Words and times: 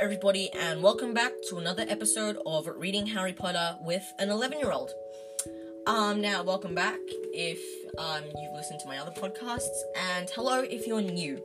everybody, 0.00 0.48
and 0.52 0.80
welcome 0.80 1.12
back 1.12 1.32
to 1.48 1.58
another 1.58 1.84
episode 1.88 2.38
of 2.46 2.68
Reading 2.76 3.04
Harry 3.04 3.32
Potter 3.32 3.76
with 3.80 4.04
an 4.20 4.30
11 4.30 4.60
year 4.60 4.70
old. 4.70 4.92
Um, 5.88 6.20
now, 6.20 6.44
welcome 6.44 6.72
back 6.72 7.00
if 7.34 7.58
um, 7.98 8.22
you've 8.22 8.52
listened 8.54 8.78
to 8.78 8.86
my 8.86 8.98
other 8.98 9.10
podcasts, 9.10 9.76
and 10.14 10.30
hello 10.30 10.60
if 10.60 10.86
you're 10.86 11.02
new. 11.02 11.42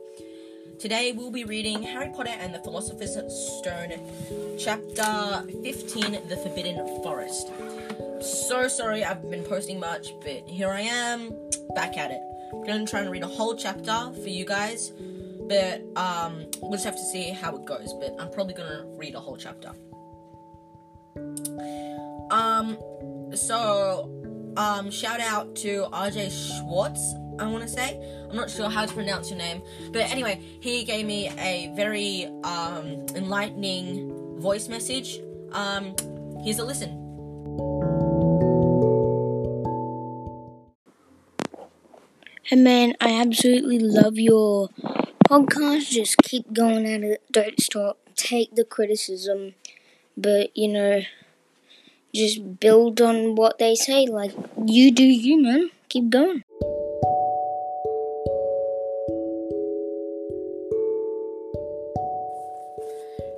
Today, 0.78 1.10
we'll 1.10 1.32
be 1.32 1.42
reading 1.42 1.82
Harry 1.82 2.12
Potter 2.14 2.30
and 2.38 2.54
the 2.54 2.60
Philosopher's 2.60 3.16
Stone, 3.58 4.56
chapter 4.56 5.44
15 5.64 6.28
The 6.28 6.36
Forbidden 6.36 6.76
Forest. 7.02 7.50
So 8.20 8.68
sorry 8.68 9.04
I've 9.04 9.28
been 9.32 9.42
posting 9.42 9.80
much, 9.80 10.14
but 10.22 10.48
here 10.48 10.70
I 10.70 10.82
am, 10.82 11.32
back 11.74 11.96
at 11.96 12.12
it. 12.12 12.20
I'm 12.52 12.64
gonna 12.64 12.86
try 12.86 13.00
and 13.00 13.10
read 13.10 13.24
a 13.24 13.28
whole 13.28 13.56
chapter 13.56 14.12
for 14.12 14.28
you 14.28 14.44
guys 14.44 14.92
but 15.48 15.82
um, 15.96 16.46
we'll 16.60 16.72
just 16.72 16.84
have 16.84 16.96
to 16.96 17.04
see 17.04 17.30
how 17.30 17.56
it 17.56 17.64
goes. 17.64 17.94
But 17.94 18.16
I'm 18.18 18.30
probably 18.30 18.54
gonna 18.54 18.84
read 18.96 19.14
a 19.14 19.20
whole 19.20 19.36
chapter. 19.36 19.72
Um, 22.30 22.78
so 23.34 24.10
um, 24.56 24.90
shout 24.90 25.20
out 25.20 25.54
to 25.56 25.86
RJ 25.92 26.58
Schwartz. 26.58 27.14
I 27.38 27.46
want 27.46 27.62
to 27.62 27.68
say 27.68 28.00
I'm 28.30 28.36
not 28.36 28.50
sure 28.50 28.68
how 28.68 28.86
to 28.86 28.92
pronounce 28.92 29.30
your 29.30 29.38
name, 29.38 29.62
but 29.92 30.10
anyway, 30.10 30.40
he 30.60 30.84
gave 30.84 31.04
me 31.06 31.30
a 31.38 31.72
very 31.74 32.26
um 32.44 33.06
enlightening 33.14 34.40
voice 34.40 34.68
message. 34.68 35.20
Um, 35.52 35.96
here's 36.42 36.58
a 36.58 36.64
listen. 36.64 37.00
Hey 42.42 42.56
man, 42.56 42.94
I 43.00 43.20
absolutely 43.20 43.78
love 43.78 44.18
your 44.18 44.68
podcast. 45.28 45.90
Just 45.90 46.16
keep 46.18 46.52
going 46.52 46.86
at 46.86 47.02
it. 47.02 47.22
Don't 47.30 47.60
stop. 47.60 47.98
Take 48.16 48.54
the 48.54 48.64
criticism, 48.64 49.54
but 50.16 50.56
you 50.56 50.68
know, 50.68 51.02
just 52.14 52.60
build 52.60 53.00
on 53.00 53.34
what 53.34 53.58
they 53.58 53.74
say. 53.74 54.06
Like 54.06 54.32
you 54.64 54.92
do, 54.92 55.04
you 55.04 55.42
man. 55.42 55.70
Keep 55.88 56.10
going. 56.10 56.44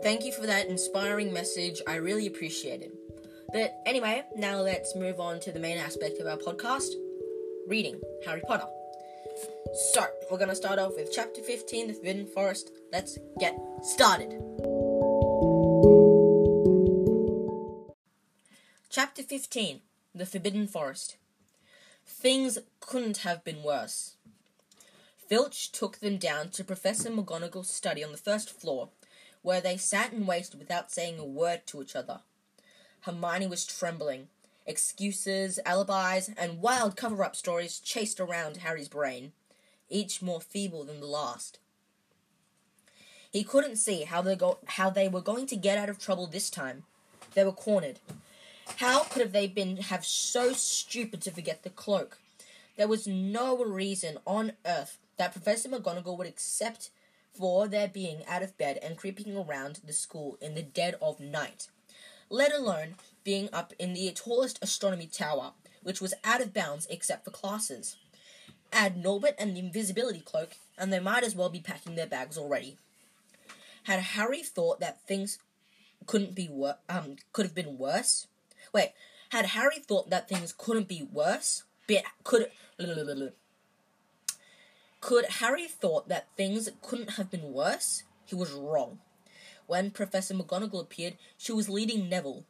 Thank 0.03 0.25
you 0.25 0.33
for 0.33 0.47
that 0.47 0.67
inspiring 0.69 1.33
message. 1.33 1.81
I 1.87 1.97
really 1.97 2.27
appreciate 2.27 2.83
it. 2.83 2.93
But 3.53 3.75
anyway, 3.87 4.25
now 4.37 4.61
let's 4.61 4.95
move 4.95 5.19
on 5.19 5.41
to 5.41 5.53
the 5.53 5.59
main 5.59 5.79
aspect 5.79 6.21
of 6.21 6.27
our 6.27 6.37
podcast 6.37 6.91
reading 7.67 8.01
Harry 8.25 8.43
Potter. 8.47 8.67
So, 9.93 10.07
we're 10.31 10.39
gonna 10.39 10.55
start 10.55 10.79
off 10.79 10.97
with 10.97 11.13
chapter 11.13 11.43
15, 11.43 11.89
The 11.89 11.95
Forbidden 11.95 12.27
Forest. 12.27 12.71
Let's 12.93 13.19
get 13.39 13.55
started. 13.83 14.31
Chapter 18.89 19.23
15, 19.23 19.81
The 20.15 20.25
Forbidden 20.25 20.67
Forest. 20.67 21.17
Things 22.07 22.59
couldn't 22.81 23.19
have 23.19 23.45
been 23.45 23.63
worse. 23.63 24.15
Filch 25.29 25.73
took 25.73 25.99
them 25.99 26.17
down 26.17 26.51
to 26.51 26.65
Professor 26.65 27.11
McGonagall's 27.11 27.69
study 27.69 28.03
on 28.03 28.13
the 28.13 28.19
first 28.19 28.49
floor, 28.49 28.89
where 29.43 29.61
they 29.61 29.77
sat 29.77 30.13
and 30.13 30.27
waited 30.27 30.59
without 30.59 30.91
saying 30.91 31.19
a 31.19 31.25
word 31.25 31.67
to 31.67 31.83
each 31.83 31.95
other. 31.95 32.21
Hermione 33.01 33.49
was 33.49 33.67
trembling. 33.67 34.29
Excuses, 34.67 35.61
alibis, 35.65 36.31
and 36.37 36.61
wild 36.61 36.97
cover 36.97 37.23
up 37.25 37.37
stories 37.37 37.79
chased 37.79 38.21
around 38.21 38.59
Harry's 38.59 38.89
brain 38.89 39.33
each 39.89 40.21
more 40.21 40.41
feeble 40.41 40.85
than 40.85 41.01
the 41.01 41.07
last. 41.07 41.59
He 43.31 43.45
couldn't 43.45 43.77
see 43.77 44.05
how 44.05 44.23
they 44.23 44.35
go 44.35 44.59
how 44.67 44.91
they 44.91 45.09
were 45.09 45.21
going 45.21 45.47
to 45.47 45.57
get 45.57 45.79
out 45.79 45.89
of 45.89 45.99
trouble 45.99 46.27
this 46.27 46.51
time. 46.51 46.85
They 47.35 47.45
were 47.45 47.53
cornered. 47.53 48.01
How 48.77 49.05
could 49.05 49.23
have 49.23 49.33
they 49.33 49.47
been 49.47 49.77
have 49.77 50.05
so 50.05 50.53
stupid 50.53 51.21
to 51.23 51.31
forget 51.31 51.63
the 51.63 51.71
cloak? 51.71 52.19
There 52.77 52.89
was 52.89 53.07
no 53.07 53.65
reason 53.65 54.19
on 54.27 54.53
earth 54.67 54.99
that 55.17 55.33
Professor 55.33 55.69
McGonagall 55.69 56.19
would 56.19 56.27
accept 56.27 56.91
for 57.33 57.69
their 57.69 57.89
being 57.89 58.25
out 58.27 58.43
of 58.43 58.57
bed 58.59 58.79
and 58.83 58.97
creeping 58.97 59.37
around 59.37 59.81
the 59.87 59.93
school 59.93 60.39
in 60.41 60.55
the 60.55 60.63
dead 60.63 60.97
of 61.01 61.21
night, 61.21 61.69
let 62.29 62.53
alone 62.53 62.95
being 63.25 63.49
up 63.53 63.73
in 63.79 63.93
the 63.93 64.11
tallest 64.13 64.59
astronomy 64.63 65.07
tower, 65.07 65.53
which 65.83 66.01
was 66.01 66.15
out 66.25 66.41
of 66.41 66.55
bounds 66.55 66.87
except 66.91 67.25
for 67.25 67.31
classes. 67.31 67.97
Add 68.73 68.97
Norbert 68.97 69.35
and 69.39 69.55
the 69.55 69.61
invisibility 69.61 70.21
cloak, 70.21 70.57
and 70.77 70.93
they 70.93 71.01
might 71.01 71.25
as 71.25 71.35
well 71.35 71.49
be 71.49 71.61
packing 71.61 71.95
their 71.95 72.07
bags 72.07 72.37
already. 72.37 72.77
Had 73.85 74.01
Harry 74.01 74.43
thought 74.43 74.81
that 74.81 75.07
things 75.07 75.39
couldn't 76.07 76.35
be 76.35 76.49
wor- 76.49 76.79
um 76.89 77.17
could 77.33 77.47
have 77.47 77.55
been 77.55 77.79
worse? 77.79 78.27
Wait, 78.73 78.93
had 79.31 79.47
Harry 79.47 79.79
thought 79.79 80.11
that 80.11 80.29
things 80.29 80.53
couldn't 80.53 80.89
be 80.89 81.03
worse? 81.13 81.65
But 81.87 82.03
could 82.25 82.51
could 85.01 85.25
Harry 85.27 85.69
thought 85.69 86.09
that 86.09 86.27
things 86.37 86.69
couldn't 86.83 87.11
have 87.11 87.31
been 87.31 87.53
worse? 87.53 88.03
He 88.25 88.35
was 88.35 88.51
wrong. 88.53 88.99
When 89.67 89.91
Professor 89.91 90.35
McGonagall 90.35 90.83
appeared, 90.83 91.17
she 91.37 91.53
was 91.53 91.69
leading 91.69 92.09
Neville. 92.09 92.45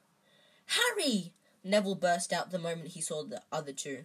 Harry! 0.67 1.33
Neville 1.65 1.95
burst 1.95 2.33
out 2.33 2.51
the 2.51 2.59
moment 2.59 2.89
he 2.89 3.01
saw 3.01 3.25
the 3.25 3.43
other 3.51 3.73
two. 3.73 4.05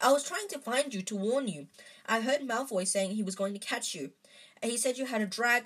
I 0.00 0.12
was 0.12 0.24
trying 0.24 0.48
to 0.48 0.58
find 0.58 0.94
you 0.94 1.02
to 1.02 1.16
warn 1.16 1.48
you. 1.48 1.66
I 2.06 2.20
heard 2.20 2.42
Malfoy 2.42 2.86
saying 2.86 3.12
he 3.12 3.22
was 3.22 3.34
going 3.34 3.52
to 3.54 3.58
catch 3.58 3.94
you. 3.94 4.10
He 4.62 4.76
said 4.76 4.98
you 4.98 5.06
had 5.06 5.20
a 5.20 5.26
drag. 5.26 5.64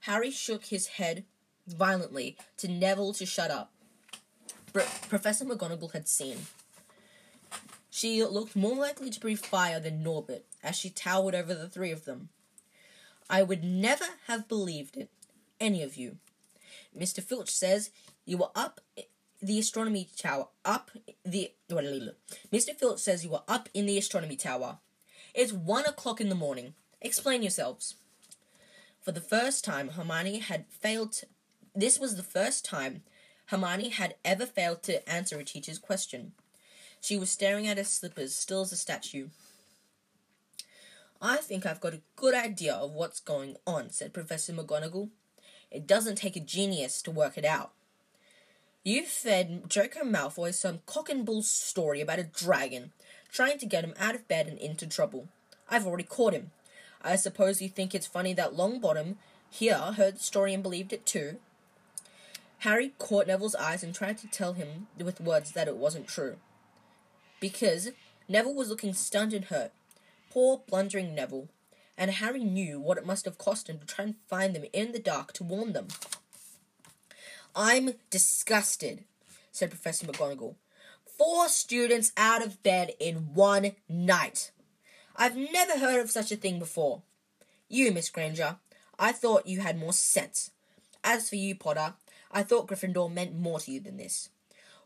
Harry 0.00 0.30
shook 0.30 0.66
his 0.66 0.86
head 0.86 1.24
violently 1.66 2.36
to 2.58 2.68
Neville 2.68 3.12
to 3.14 3.26
shut 3.26 3.50
up. 3.50 3.72
But 4.72 4.86
Professor 5.08 5.44
McGonagall 5.44 5.92
had 5.92 6.08
seen. 6.08 6.38
She 7.90 8.24
looked 8.24 8.56
more 8.56 8.74
likely 8.74 9.10
to 9.10 9.20
breathe 9.20 9.40
fire 9.40 9.78
than 9.78 10.02
Norbert 10.02 10.44
as 10.62 10.76
she 10.76 10.90
towered 10.90 11.34
over 11.34 11.54
the 11.54 11.68
three 11.68 11.90
of 11.90 12.04
them. 12.04 12.30
I 13.28 13.42
would 13.42 13.62
never 13.62 14.06
have 14.26 14.48
believed 14.48 14.96
it, 14.96 15.10
any 15.62 15.82
of 15.82 15.96
you. 15.96 16.18
Mr. 16.98 17.22
Filch 17.22 17.50
says 17.50 17.90
you 18.26 18.36
were 18.36 18.50
up 18.54 18.80
the 19.40 19.58
astronomy 19.58 20.08
tower. 20.16 20.48
Up 20.64 20.90
the. 21.24 21.52
Mr. 21.70 22.76
Filch 22.78 22.98
says 23.00 23.24
you 23.24 23.30
were 23.30 23.42
up 23.48 23.70
in 23.72 23.86
the 23.86 23.96
astronomy 23.96 24.36
tower. 24.36 24.78
It's 25.34 25.52
one 25.52 25.86
o'clock 25.86 26.20
in 26.20 26.28
the 26.28 26.34
morning. 26.34 26.74
Explain 27.00 27.42
yourselves. 27.42 27.94
For 29.00 29.10
the 29.10 29.20
first 29.20 29.64
time, 29.64 29.88
Hermione 29.88 30.40
had 30.40 30.66
failed. 30.68 31.12
To, 31.12 31.26
this 31.74 31.98
was 31.98 32.16
the 32.16 32.22
first 32.22 32.64
time 32.64 33.02
Hermione 33.46 33.88
had 33.88 34.16
ever 34.24 34.44
failed 34.44 34.82
to 34.84 35.08
answer 35.08 35.38
a 35.38 35.44
teacher's 35.44 35.78
question. 35.78 36.32
She 37.00 37.18
was 37.18 37.30
staring 37.30 37.66
at 37.66 37.78
her 37.78 37.84
slippers, 37.84 38.34
still 38.34 38.60
as 38.60 38.70
a 38.70 38.76
statue. 38.76 39.28
I 41.20 41.38
think 41.38 41.64
I've 41.64 41.80
got 41.80 41.94
a 41.94 42.02
good 42.16 42.34
idea 42.34 42.74
of 42.74 42.92
what's 42.92 43.20
going 43.20 43.56
on, 43.66 43.90
said 43.90 44.12
Professor 44.12 44.52
McGonagall. 44.52 45.08
It 45.72 45.86
doesn't 45.86 46.16
take 46.16 46.36
a 46.36 46.40
genius 46.40 47.00
to 47.02 47.10
work 47.10 47.38
it 47.38 47.44
out. 47.44 47.72
You 48.84 49.04
fed 49.04 49.68
Draco 49.68 50.00
Malfoy 50.00 50.52
some 50.52 50.80
cock 50.86 51.08
and 51.08 51.24
bull 51.24 51.42
story 51.42 52.00
about 52.00 52.18
a 52.18 52.24
dragon, 52.24 52.92
trying 53.32 53.58
to 53.58 53.66
get 53.66 53.84
him 53.84 53.94
out 53.98 54.14
of 54.14 54.28
bed 54.28 54.48
and 54.48 54.58
into 54.58 54.86
trouble. 54.86 55.28
I've 55.70 55.86
already 55.86 56.04
caught 56.04 56.34
him. 56.34 56.50
I 57.00 57.16
suppose 57.16 57.62
you 57.62 57.68
think 57.68 57.94
it's 57.94 58.06
funny 58.06 58.34
that 58.34 58.52
Longbottom 58.52 59.16
here 59.50 59.78
heard 59.78 60.16
the 60.16 60.22
story 60.22 60.52
and 60.52 60.62
believed 60.62 60.92
it 60.92 61.06
too? 61.06 61.36
Harry 62.58 62.92
caught 62.98 63.26
Neville's 63.26 63.54
eyes 63.54 63.82
and 63.82 63.94
tried 63.94 64.18
to 64.18 64.28
tell 64.28 64.52
him 64.52 64.88
with 64.98 65.20
words 65.20 65.52
that 65.52 65.68
it 65.68 65.76
wasn't 65.76 66.06
true. 66.06 66.36
Because 67.40 67.90
Neville 68.28 68.54
was 68.54 68.68
looking 68.68 68.94
stunned 68.94 69.32
and 69.32 69.46
hurt. 69.46 69.72
Poor, 70.30 70.60
blundering 70.68 71.14
Neville. 71.14 71.48
And 71.96 72.10
Harry 72.10 72.42
knew 72.44 72.80
what 72.80 72.98
it 72.98 73.06
must 73.06 73.24
have 73.26 73.38
cost 73.38 73.68
him 73.68 73.78
to 73.78 73.86
try 73.86 74.04
and 74.04 74.14
find 74.28 74.54
them 74.54 74.64
in 74.72 74.92
the 74.92 74.98
dark 74.98 75.32
to 75.34 75.44
warn 75.44 75.72
them. 75.72 75.88
I'm 77.54 77.94
disgusted, 78.10 79.04
said 79.50 79.70
Professor 79.70 80.06
McGonagall. 80.06 80.54
Four 81.18 81.48
students 81.48 82.12
out 82.16 82.44
of 82.44 82.62
bed 82.62 82.92
in 82.98 83.34
one 83.34 83.72
night. 83.88 84.50
I've 85.14 85.36
never 85.36 85.78
heard 85.78 86.00
of 86.00 86.10
such 86.10 86.32
a 86.32 86.36
thing 86.36 86.58
before. 86.58 87.02
You, 87.68 87.92
Miss 87.92 88.08
Granger, 88.08 88.56
I 88.98 89.12
thought 89.12 89.46
you 89.46 89.60
had 89.60 89.78
more 89.78 89.92
sense. 89.92 90.50
As 91.04 91.28
for 91.28 91.36
you, 91.36 91.54
Potter, 91.54 91.94
I 92.30 92.42
thought 92.42 92.68
Gryffindor 92.68 93.12
meant 93.12 93.38
more 93.38 93.60
to 93.60 93.70
you 93.70 93.80
than 93.80 93.98
this. 93.98 94.30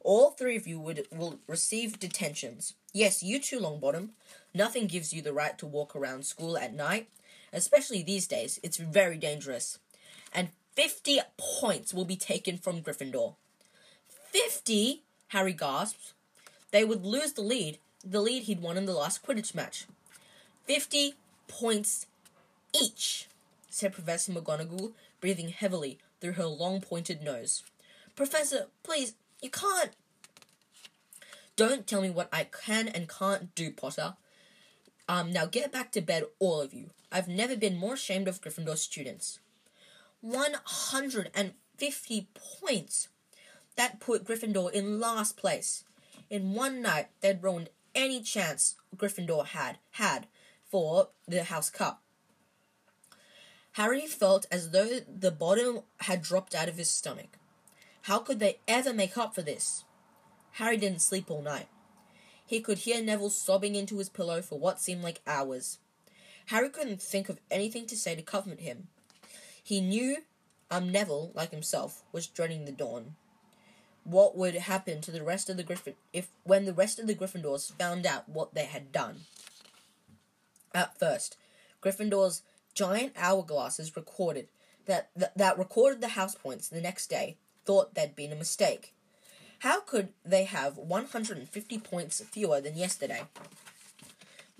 All 0.00 0.30
three 0.30 0.56
of 0.56 0.66
you 0.66 0.78
would 0.80 1.06
will 1.10 1.40
receive 1.46 1.98
detentions. 1.98 2.74
Yes, 2.92 3.22
you 3.22 3.40
too, 3.40 3.58
Longbottom. 3.58 4.10
Nothing 4.56 4.86
gives 4.86 5.12
you 5.12 5.20
the 5.20 5.34
right 5.34 5.58
to 5.58 5.66
walk 5.66 5.94
around 5.94 6.24
school 6.24 6.56
at 6.56 6.72
night, 6.72 7.10
especially 7.52 8.02
these 8.02 8.26
days. 8.26 8.58
It's 8.62 8.78
very 8.78 9.18
dangerous. 9.18 9.78
And 10.32 10.48
50 10.76 11.20
points 11.36 11.92
will 11.92 12.06
be 12.06 12.16
taken 12.16 12.56
from 12.56 12.80
Gryffindor. 12.80 13.34
50? 14.08 15.02
Harry 15.28 15.52
gasped. 15.52 16.14
They 16.70 16.84
would 16.84 17.04
lose 17.04 17.34
the 17.34 17.42
lead, 17.42 17.76
the 18.02 18.22
lead 18.22 18.44
he'd 18.44 18.62
won 18.62 18.78
in 18.78 18.86
the 18.86 18.94
last 18.94 19.22
Quidditch 19.22 19.54
match. 19.54 19.84
50 20.64 21.12
points 21.48 22.06
each, 22.74 23.28
said 23.68 23.92
Professor 23.92 24.32
McGonagall, 24.32 24.92
breathing 25.20 25.50
heavily, 25.50 25.98
through 26.22 26.32
her 26.32 26.46
long 26.46 26.80
pointed 26.80 27.22
nose. 27.22 27.62
Professor, 28.14 28.68
please, 28.82 29.12
you 29.42 29.50
can't. 29.50 29.90
Don't 31.56 31.86
tell 31.86 32.00
me 32.00 32.08
what 32.08 32.30
I 32.32 32.44
can 32.44 32.88
and 32.88 33.06
can't 33.06 33.54
do, 33.54 33.70
Potter. 33.70 34.14
Um, 35.08 35.32
now 35.32 35.46
get 35.46 35.72
back 35.72 35.92
to 35.92 36.00
bed, 36.00 36.24
all 36.38 36.60
of 36.60 36.74
you. 36.74 36.90
I've 37.12 37.28
never 37.28 37.56
been 37.56 37.76
more 37.76 37.94
ashamed 37.94 38.28
of 38.28 38.40
Gryffindor 38.40 38.76
students. 38.76 39.38
150 40.20 42.28
points! 42.60 43.08
That 43.76 44.00
put 44.00 44.24
Gryffindor 44.24 44.72
in 44.72 44.98
last 44.98 45.36
place. 45.36 45.84
In 46.28 46.54
one 46.54 46.82
night, 46.82 47.08
they'd 47.20 47.42
ruined 47.42 47.68
any 47.94 48.20
chance 48.20 48.74
Gryffindor 48.96 49.46
had 49.46 49.78
had 49.92 50.26
for 50.68 51.10
the 51.28 51.44
House 51.44 51.70
Cup. 51.70 52.02
Harry 53.72 54.06
felt 54.06 54.46
as 54.50 54.70
though 54.70 55.00
the 55.00 55.30
bottom 55.30 55.80
had 56.00 56.22
dropped 56.22 56.54
out 56.54 56.68
of 56.68 56.78
his 56.78 56.90
stomach. 56.90 57.38
How 58.02 58.20
could 58.20 58.40
they 58.40 58.58
ever 58.66 58.92
make 58.92 59.18
up 59.18 59.34
for 59.34 59.42
this? 59.42 59.84
Harry 60.52 60.78
didn't 60.78 61.02
sleep 61.02 61.30
all 61.30 61.42
night. 61.42 61.68
He 62.46 62.60
could 62.60 62.78
hear 62.78 63.02
Neville 63.02 63.30
sobbing 63.30 63.74
into 63.74 63.98
his 63.98 64.08
pillow 64.08 64.40
for 64.40 64.58
what 64.58 64.80
seemed 64.80 65.02
like 65.02 65.20
hours. 65.26 65.78
Harry 66.46 66.70
couldn't 66.70 67.02
think 67.02 67.28
of 67.28 67.40
anything 67.50 67.86
to 67.86 67.96
say 67.96 68.14
to 68.14 68.22
comfort 68.22 68.60
him. 68.60 68.86
He 69.62 69.80
knew 69.80 70.18
um, 70.70 70.90
Neville, 70.90 71.32
like 71.34 71.50
himself, 71.50 72.02
was 72.12 72.28
dreading 72.28 72.64
the 72.64 72.72
dawn. 72.72 73.16
What 74.04 74.36
would 74.36 74.54
happen 74.54 75.00
to 75.00 75.10
the 75.10 75.24
rest 75.24 75.50
of 75.50 75.56
the 75.56 75.64
Griffin 75.64 75.94
if 76.12 76.28
when 76.44 76.64
the 76.64 76.72
rest 76.72 77.00
of 77.00 77.08
the 77.08 77.14
Gryffindors 77.16 77.72
found 77.72 78.06
out 78.06 78.28
what 78.28 78.54
they 78.54 78.66
had 78.66 78.92
done? 78.92 79.22
At 80.72 80.96
first, 80.96 81.36
Gryffindor's 81.82 82.42
giant 82.74 83.14
hourglasses 83.14 83.96
recorded 83.96 84.46
that, 84.86 85.10
that 85.16 85.36
that 85.36 85.58
recorded 85.58 86.00
the 86.00 86.08
house 86.08 86.36
points 86.36 86.68
the 86.68 86.80
next 86.80 87.08
day 87.08 87.36
thought 87.64 87.94
there'd 87.94 88.14
been 88.14 88.32
a 88.32 88.36
mistake. 88.36 88.94
How 89.60 89.80
could 89.80 90.10
they 90.24 90.44
have 90.44 90.76
150 90.76 91.78
points 91.78 92.20
fewer 92.20 92.60
than 92.60 92.76
yesterday? 92.76 93.22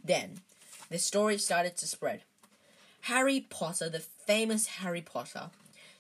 Then, 0.03 0.41
the 0.89 0.99
story 0.99 1.39
started 1.39 1.77
to 1.77 1.87
spread. 1.87 2.23
Harry 3.03 3.47
Potter, 3.49 3.89
the 3.89 4.01
famous 4.01 4.67
Harry 4.67 5.03
Potter, 5.03 5.51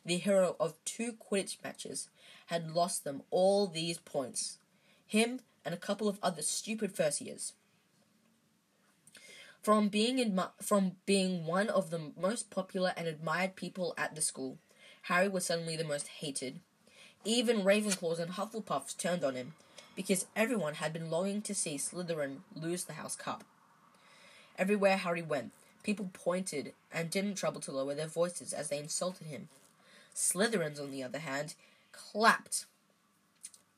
the 0.05 0.17
hero 0.17 0.57
of 0.59 0.75
two 0.85 1.13
Quidditch 1.13 1.63
matches, 1.63 2.09
had 2.47 2.75
lost 2.75 3.05
them 3.05 3.23
all 3.31 3.67
these 3.67 3.99
points. 3.99 4.59
Him 5.07 5.41
and 5.65 5.75
a 5.75 5.79
couple 5.79 6.09
of 6.09 6.19
other 6.23 6.43
stupid 6.43 6.95
first 6.95 7.21
years. 7.21 7.53
From 9.63 9.89
being 9.89 10.19
admi- 10.19 10.53
from 10.63 10.93
being 11.07 11.45
one 11.45 11.69
of 11.69 11.91
the 11.91 12.13
most 12.17 12.51
popular 12.51 12.95
and 12.97 13.09
admired 13.09 13.57
people 13.57 13.95
at 13.99 14.15
the 14.15 14.23
school, 14.23 14.59
Harry 15.03 15.29
was 15.29 15.45
suddenly 15.45 15.77
the 15.77 15.85
most 15.85 16.07
hated. 16.09 16.61
Even 17.27 17.63
Ravenclaws 17.63 18.21
and 18.21 18.35
Hufflepuffs 18.35 18.97
turned 18.97 19.25
on 19.25 19.35
him, 19.35 19.55
because 19.97 20.27
everyone 20.37 20.75
had 20.75 20.93
been 20.93 21.11
longing 21.11 21.43
to 21.43 21.57
see 21.57 21.77
Slytherin 21.77 22.37
lose 22.55 22.85
the 22.85 22.93
House 22.93 23.17
Cup. 23.17 23.43
Everywhere 24.57 24.97
Harry 24.97 25.23
went, 25.23 25.51
people 25.83 26.09
pointed 26.13 26.73
and 26.93 27.11
didn't 27.11 27.35
trouble 27.35 27.61
to 27.63 27.73
lower 27.73 27.97
their 27.97 28.07
voices 28.07 28.53
as 28.53 28.69
they 28.69 28.79
insulted 28.79 29.27
him. 29.27 29.49
Slytherins, 30.15 30.81
on 30.81 30.93
the 30.93 31.03
other 31.03 31.19
hand, 31.19 31.55
clapped 31.91 32.65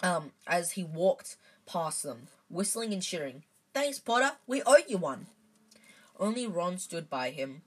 um, 0.02 0.32
as 0.46 0.72
he 0.72 0.84
walked 0.84 1.36
past 1.66 2.02
them, 2.02 2.28
whistling 2.50 2.92
and 2.92 3.02
cheering. 3.02 3.44
Thanks, 3.72 3.98
Potter. 3.98 4.32
We 4.46 4.62
owe 4.66 4.76
you 4.86 4.98
one. 4.98 5.26
Only 6.20 6.46
Ron 6.46 6.76
stood 6.76 7.08
by 7.08 7.30
him. 7.30 7.62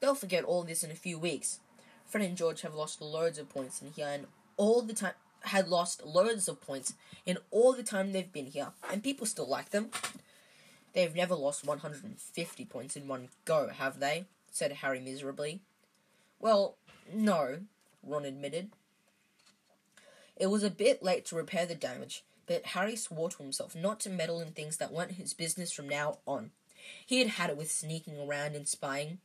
They'll 0.00 0.14
forget 0.14 0.44
all 0.44 0.64
this 0.64 0.84
in 0.84 0.90
a 0.90 0.94
few 0.94 1.18
weeks. 1.18 1.60
Fred 2.04 2.24
and 2.24 2.36
George 2.36 2.60
have 2.60 2.74
lost 2.74 3.00
loads 3.00 3.38
of 3.38 3.48
points 3.48 3.80
in 3.80 3.92
here, 3.92 4.08
and 4.08 4.26
all 4.58 4.82
the 4.82 4.92
time 4.92 5.14
had 5.42 5.68
lost 5.68 6.04
loads 6.04 6.48
of 6.48 6.60
points 6.60 6.92
in 7.24 7.38
all 7.50 7.72
the 7.72 7.82
time 7.82 8.12
they've 8.12 8.32
been 8.32 8.46
here, 8.46 8.68
and 8.92 9.02
people 9.02 9.26
still 9.26 9.48
like 9.48 9.70
them. 9.70 9.90
They've 10.92 11.14
never 11.14 11.34
lost 11.34 11.64
150 11.66 12.64
points 12.66 12.96
in 12.96 13.08
one 13.08 13.28
go, 13.46 13.68
have 13.68 14.00
they? 14.00 14.26
said 14.50 14.72
Harry 14.72 15.00
miserably. 15.00 15.60
Well, 16.40 16.76
no, 17.12 17.60
Ron 18.02 18.24
admitted. 18.24 18.70
It 20.36 20.48
was 20.48 20.62
a 20.62 20.70
bit 20.70 21.02
late 21.02 21.24
to 21.26 21.36
repair 21.36 21.66
the 21.66 21.74
damage, 21.74 22.24
but 22.46 22.66
Harry 22.66 22.96
swore 22.96 23.30
to 23.30 23.42
himself 23.42 23.74
not 23.74 24.00
to 24.00 24.10
meddle 24.10 24.40
in 24.40 24.52
things 24.52 24.76
that 24.78 24.92
weren't 24.92 25.12
his 25.12 25.34
business 25.34 25.72
from 25.72 25.88
now 25.88 26.18
on. 26.26 26.50
He 27.04 27.18
had 27.18 27.28
had 27.28 27.50
it 27.50 27.56
with 27.56 27.70
sneaking 27.70 28.18
around 28.18 28.54
and 28.54 28.66
spying. 28.66 29.18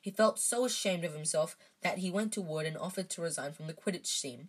He 0.00 0.10
felt 0.10 0.38
so 0.38 0.64
ashamed 0.64 1.04
of 1.04 1.12
himself 1.12 1.56
that 1.82 1.98
he 1.98 2.10
went 2.10 2.32
to 2.32 2.40
Wood 2.40 2.66
and 2.66 2.78
offered 2.78 3.10
to 3.10 3.22
resign 3.22 3.52
from 3.52 3.66
the 3.66 3.74
Quidditch 3.74 4.20
team. 4.20 4.48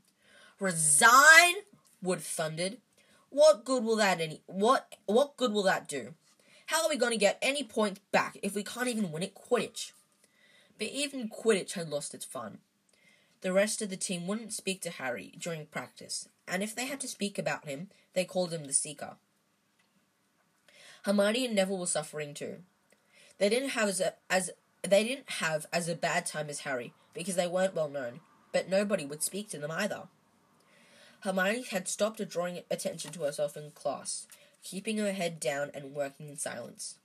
Resign? 0.62 1.56
Wood 2.04 2.22
thundered. 2.22 2.78
What 3.32 3.66
good 3.66 3.84
will 3.84 3.96
that 3.96 4.22
any 4.22 4.44
what 4.46 4.96
what 5.08 5.36
good 5.36 5.52
will 5.54 5.64
that 5.64 5.88
do? 5.88 6.14
How 6.68 6.84
are 6.84 6.90
we 6.90 6.98
going 6.98 7.14
to 7.14 7.18
get 7.18 7.40
any 7.42 7.64
points 7.64 8.00
back 8.12 8.38
if 8.44 8.54
we 8.54 8.64
can't 8.64 8.88
even 8.88 9.12
win 9.12 9.24
at 9.24 9.34
Quidditch? 9.34 9.92
But 10.78 10.90
even 10.90 11.30
Quidditch 11.30 11.74
had 11.74 11.90
lost 11.90 12.14
its 12.14 12.26
fun. 12.26 12.60
The 13.42 13.52
rest 13.52 13.82
of 13.82 13.90
the 13.90 13.98
team 13.98 14.28
wouldn't 14.28 14.54
speak 14.54 14.82
to 14.82 14.92
Harry 14.92 15.34
during 15.40 15.66
practice, 15.66 16.30
and 16.48 16.62
if 16.62 16.76
they 16.76 16.86
had 16.86 17.00
to 17.00 17.08
speak 17.08 17.40
about 17.40 17.66
him, 17.66 17.90
they 18.14 18.24
called 18.24 18.54
him 18.54 18.66
the 18.66 18.74
Seeker. 18.74 19.16
Hermione 21.06 21.48
and 21.48 21.56
Neville 21.56 21.80
were 21.80 21.88
suffering 21.88 22.36
too. 22.36 22.58
They 23.40 23.50
didn't 23.50 23.70
have 23.70 23.90
as 23.90 24.00
a, 24.00 24.14
as 24.30 24.52
they 24.84 25.04
didn't 25.04 25.30
have 25.42 25.66
as 25.74 25.90
a 25.90 25.96
bad 25.96 26.28
time 26.28 26.52
as 26.52 26.60
Harry 26.60 26.94
because 27.16 27.36
they 27.36 27.48
weren't 27.48 27.74
well 27.74 27.90
known, 27.90 28.20
but 28.52 28.70
nobody 28.70 29.06
would 29.06 29.24
speak 29.24 29.50
to 29.50 29.58
them 29.58 29.72
either. 29.72 30.04
Hermione 31.22 31.64
had 31.64 31.88
stopped 31.88 32.28
drawing 32.30 32.62
attention 32.70 33.12
to 33.12 33.24
herself 33.24 33.56
in 33.56 33.72
class, 33.72 34.28
keeping 34.64 34.98
her 34.98 35.12
head 35.12 35.40
down 35.40 35.72
and 35.74 35.94
working 35.94 36.30
in 36.30 36.38
silence. 36.38 36.96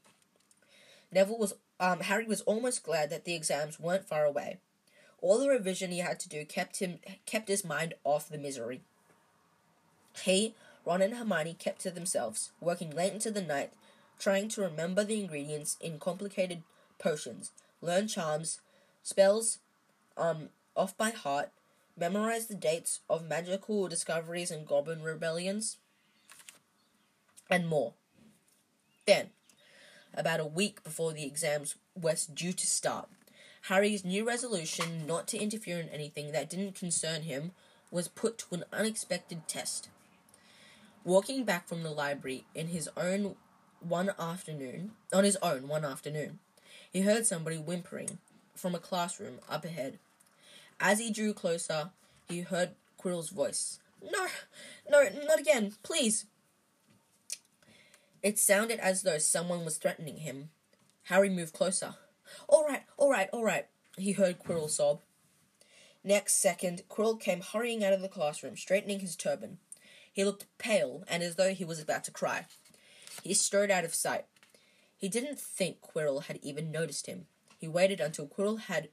Neville 1.13 1.39
was 1.39 1.55
um, 1.79 2.01
Harry 2.01 2.25
was 2.27 2.41
almost 2.43 2.83
glad 2.83 3.11
that 3.11 3.25
the 3.25 3.35
exams 3.35 3.79
weren't 3.79 4.09
far 4.09 4.25
away. 4.25 4.59
All 5.21 5.39
the 5.39 5.49
revision 5.49 5.91
he 5.91 5.99
had 5.99 6.19
to 6.21 6.29
do 6.29 6.45
kept 6.45 6.79
him 6.79 6.99
kept 7.27 7.49
his 7.49 7.65
mind 7.65 7.95
off 8.05 8.29
the 8.29 8.39
misery. 8.39 8.81
He, 10.23 10.55
Ron, 10.87 11.03
and 11.03 11.15
Hermione 11.15 11.55
kept 11.59 11.83
to 11.83 11.91
themselves, 11.91 12.53
working 12.61 12.91
late 12.91 13.13
into 13.13 13.31
the 13.31 13.43
night, 13.43 13.73
trying 14.19 14.49
to 14.49 14.63
remember 14.63 15.05
the 15.05 15.21
ingredients 15.21 15.77
in 15.81 15.99
complicated 15.99 16.63
potions, 16.99 17.51
learn 17.83 18.09
charms, 18.09 18.61
spells, 19.03 19.59
um, 20.17 20.49
off 20.75 20.97
by 20.97 21.11
heart, 21.11 21.51
memorize 21.97 22.47
the 22.47 22.55
dates 22.55 23.01
of 23.09 23.27
magical 23.27 23.89
discoveries 23.89 24.51
and 24.51 24.67
goblin 24.67 25.03
rebellions, 25.03 25.79
and 27.49 27.69
more. 27.69 27.95
Then, 29.07 29.31
about 30.15 30.41
a 30.41 30.47
week 30.47 30.83
before 30.83 31.13
the 31.13 31.25
exams 31.25 31.77
were 31.95 32.17
due 32.35 32.53
to 32.53 32.67
start, 32.67 33.09
Harry's 33.63 34.05
new 34.05 34.25
resolution 34.27 35.07
not 35.07 35.27
to 35.29 35.39
interfere 35.39 35.81
in 35.81 35.89
anything 35.89 36.33
that 36.33 36.51
didn't 36.51 36.75
concern 36.75 37.23
him 37.23 37.53
was 37.91 38.09
put 38.09 38.39
to 38.39 38.55
an 38.55 38.65
unexpected 38.73 39.49
test. 39.49 39.89
Walking 41.05 41.45
back 41.45 41.69
from 41.69 41.83
the 41.83 41.91
library 41.91 42.45
in 42.55 42.69
his 42.69 42.89
own 42.97 43.37
one 43.81 44.11
afternoon, 44.19 44.93
on 45.13 45.25
his 45.25 45.37
own 45.43 45.69
one 45.69 45.85
afternoon, 45.85 46.41
he 46.93 47.03
heard 47.03 47.27
somebody 47.27 47.57
whimpering 47.57 48.19
from 48.55 48.75
a 48.75 48.81
classroom 48.81 49.39
up 49.49 49.65
ahead. 49.65 49.99
As 50.81 50.99
he 50.99 51.11
drew 51.11 51.33
closer, 51.33 51.91
he 52.29 52.41
heard 52.41 52.71
Quirrell's 53.01 53.31
voice. 53.31 53.79
No, 54.03 54.27
no, 54.89 55.09
not 55.27 55.41
again, 55.41 55.75
please. 55.83 56.27
It 58.23 58.39
sounded 58.39 58.81
as 58.81 59.03
though 59.03 59.19
someone 59.19 59.65
was 59.65 59.79
threatening 59.79 60.19
him. 60.19 60.51
Harry 61.05 61.31
moved 61.31 61.55
closer. 61.55 61.95
All 62.49 62.65
right, 62.65 62.83
all 62.97 63.11
right, 63.11 63.29
all 63.33 63.45
right, 63.45 63.67
he 63.97 64.13
heard 64.13 64.39
Quirrell 64.39 64.69
sob. 64.69 65.01
Next 66.03 66.41
second, 66.41 66.83
Quirrell 66.89 67.21
came 67.21 67.41
hurrying 67.41 67.85
out 67.85 67.93
of 67.93 68.01
the 68.01 68.09
classroom, 68.09 68.57
straightening 68.57 69.01
his 69.01 69.17
turban. 69.17 69.59
He 70.13 70.25
looked 70.25 70.47
pale 70.59 71.05
and 71.09 71.23
as 71.23 71.37
though 71.37 71.53
he 71.53 71.65
was 71.65 71.81
about 71.81 72.05
to 72.05 72.11
cry. 72.11 72.47
He 73.23 73.35
strode 73.35 73.71
out 73.71 73.85
of 73.85 73.95
sight. 73.95 74.25
He 74.97 75.09
didn't 75.09 75.39
think 75.39 75.81
Quirrell 75.81 76.25
had 76.25 76.39
even 76.43 76.71
noticed 76.71 77.07
him. 77.07 77.27
He 77.59 77.69
waited 77.69 78.01
until 78.01 78.27
Quirrell 78.27 78.61
had 78.61 78.89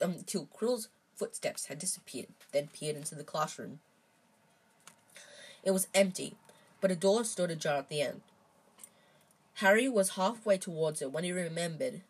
until 0.00 0.46
Quirrell's 0.46 0.88
footsteps 1.18 1.66
had 1.66 1.78
disappeared, 1.78 2.28
then 2.52 2.68
peered 2.72 2.96
into 2.96 3.14
the 3.14 3.24
classroom. 3.24 3.80
It 5.64 5.72
was 5.72 5.88
empty, 5.94 6.36
but 6.80 6.90
a 6.90 6.96
door 6.96 7.24
stood 7.24 7.50
ajar 7.50 7.78
at 7.78 7.88
the 7.88 8.00
end. 8.00 8.20
Harry 9.54 9.88
was 9.88 10.10
halfway 10.10 10.56
towards 10.56 11.02
it 11.02 11.10
when 11.10 11.24
he 11.24 11.32
remembered, 11.32 12.02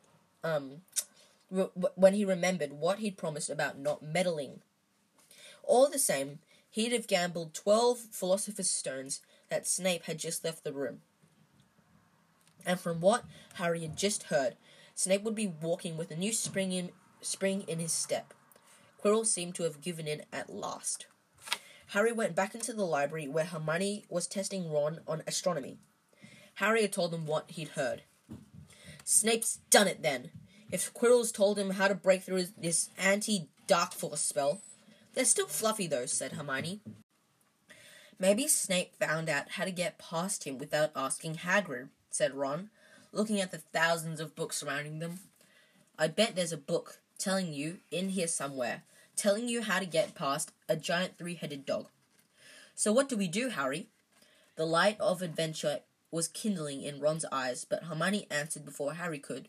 um, 0.44 0.82
re- 1.50 1.70
when 1.94 2.12
he 2.12 2.24
remembered 2.24 2.72
what 2.72 2.98
he'd 2.98 3.16
promised 3.16 3.48
about 3.48 3.78
not 3.78 4.02
meddling. 4.02 4.60
All 5.64 5.88
the 5.88 5.98
same, 5.98 6.40
he'd 6.70 6.92
have 6.92 7.06
gambled 7.06 7.54
twelve 7.54 7.98
Philosopher's 7.98 8.68
Stones 8.70 9.22
that 9.48 9.66
Snape 9.66 10.04
had 10.04 10.18
just 10.18 10.44
left 10.44 10.62
the 10.62 10.72
room. 10.72 11.00
And 12.66 12.78
from 12.78 13.00
what 13.00 13.24
Harry 13.54 13.80
had 13.80 13.96
just 13.96 14.24
heard, 14.24 14.56
Snape 14.94 15.22
would 15.22 15.34
be 15.34 15.46
walking 15.46 15.96
with 15.96 16.10
a 16.10 16.16
new 16.16 16.32
spring 16.32 16.72
in 16.72 16.90
spring 17.22 17.64
in 17.66 17.78
his 17.78 17.92
step. 17.92 18.34
Quirrell 19.02 19.26
seemed 19.26 19.54
to 19.54 19.62
have 19.62 19.80
given 19.80 20.08
in 20.08 20.22
at 20.32 20.50
last. 20.50 21.06
Harry 21.88 22.12
went 22.12 22.34
back 22.34 22.54
into 22.54 22.72
the 22.72 22.84
library 22.84 23.28
where 23.28 23.44
Hermione 23.44 24.04
was 24.08 24.26
testing 24.26 24.70
Ron 24.70 25.00
on 25.06 25.22
astronomy. 25.26 25.78
Harry 26.54 26.82
had 26.82 26.92
told 26.92 27.12
them 27.12 27.24
what 27.24 27.50
he'd 27.52 27.68
heard. 27.68 28.02
Snape's 29.04 29.60
done 29.70 29.86
it 29.86 30.02
then. 30.02 30.30
If 30.70 30.92
Quirrell's 30.92 31.32
told 31.32 31.58
him 31.58 31.70
how 31.70 31.88
to 31.88 31.94
break 31.94 32.22
through 32.22 32.46
this 32.58 32.90
anti-dark 32.98 33.94
force 33.94 34.20
spell, 34.20 34.60
they're 35.14 35.24
still 35.24 35.46
fluffy 35.46 35.86
though, 35.86 36.06
said 36.06 36.32
Hermione. 36.32 36.80
Maybe 38.18 38.48
Snape 38.48 38.96
found 38.96 39.28
out 39.28 39.50
how 39.52 39.64
to 39.64 39.70
get 39.70 39.98
past 39.98 40.44
him 40.44 40.58
without 40.58 40.90
asking 40.94 41.36
Hagrid, 41.36 41.88
said 42.10 42.34
Ron, 42.34 42.70
looking 43.12 43.40
at 43.40 43.52
the 43.52 43.58
thousands 43.58 44.20
of 44.20 44.34
books 44.34 44.58
surrounding 44.58 44.98
them. 44.98 45.20
I 45.98 46.08
bet 46.08 46.34
there's 46.34 46.52
a 46.52 46.58
book 46.58 46.98
telling 47.18 47.52
you 47.52 47.78
in 47.90 48.10
here 48.10 48.28
somewhere, 48.28 48.82
telling 49.16 49.48
you 49.48 49.62
how 49.62 49.78
to 49.78 49.86
get 49.86 50.14
past 50.14 50.52
a 50.68 50.76
giant 50.76 51.18
three-headed 51.18 51.66
dog. 51.66 51.88
So 52.74 52.92
what 52.92 53.08
do 53.08 53.16
we 53.16 53.28
do, 53.28 53.48
Harry? 53.48 53.88
The 54.56 54.64
light 54.64 54.96
of 55.00 55.20
adventure 55.20 55.80
was 56.10 56.28
kindling 56.28 56.82
in 56.82 57.00
Ron's 57.00 57.24
eyes, 57.30 57.66
but 57.68 57.84
Hermione 57.84 58.26
answered 58.30 58.64
before 58.64 58.94
Harry 58.94 59.18
could. 59.18 59.48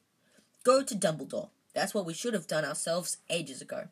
Go 0.64 0.84
to 0.84 0.96
Dumbledore. 0.96 1.50
That's 1.74 1.94
what 1.94 2.06
we 2.06 2.14
should 2.14 2.34
have 2.34 2.48
done 2.48 2.66
ourselves 2.66 3.18
ages 3.30 3.62
ago. 3.62 3.88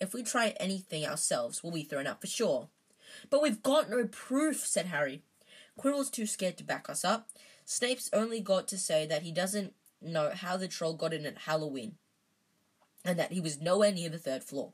If 0.00 0.14
we 0.14 0.22
try 0.22 0.54
anything 0.58 1.06
ourselves, 1.06 1.62
we'll 1.62 1.72
be 1.72 1.84
thrown 1.84 2.06
out 2.06 2.20
for 2.20 2.26
sure. 2.26 2.68
But 3.30 3.42
we've 3.42 3.62
got 3.62 3.90
no 3.90 4.04
proof, 4.06 4.66
said 4.66 4.86
Harry. 4.86 5.22
Quirrell's 5.78 6.10
too 6.10 6.26
scared 6.26 6.56
to 6.58 6.64
back 6.64 6.90
us 6.90 7.04
up. 7.04 7.28
Snape's 7.64 8.10
only 8.12 8.40
got 8.40 8.66
to 8.68 8.78
say 8.78 9.06
that 9.06 9.22
he 9.22 9.30
doesn't 9.30 9.74
know 10.00 10.30
how 10.34 10.56
the 10.56 10.66
troll 10.66 10.94
got 10.94 11.14
in 11.14 11.24
at 11.24 11.38
Halloween, 11.38 11.94
and 13.04 13.18
that 13.18 13.32
he 13.32 13.40
was 13.40 13.60
nowhere 13.60 13.92
near 13.92 14.08
the 14.08 14.18
third 14.18 14.44
floor. 14.44 14.72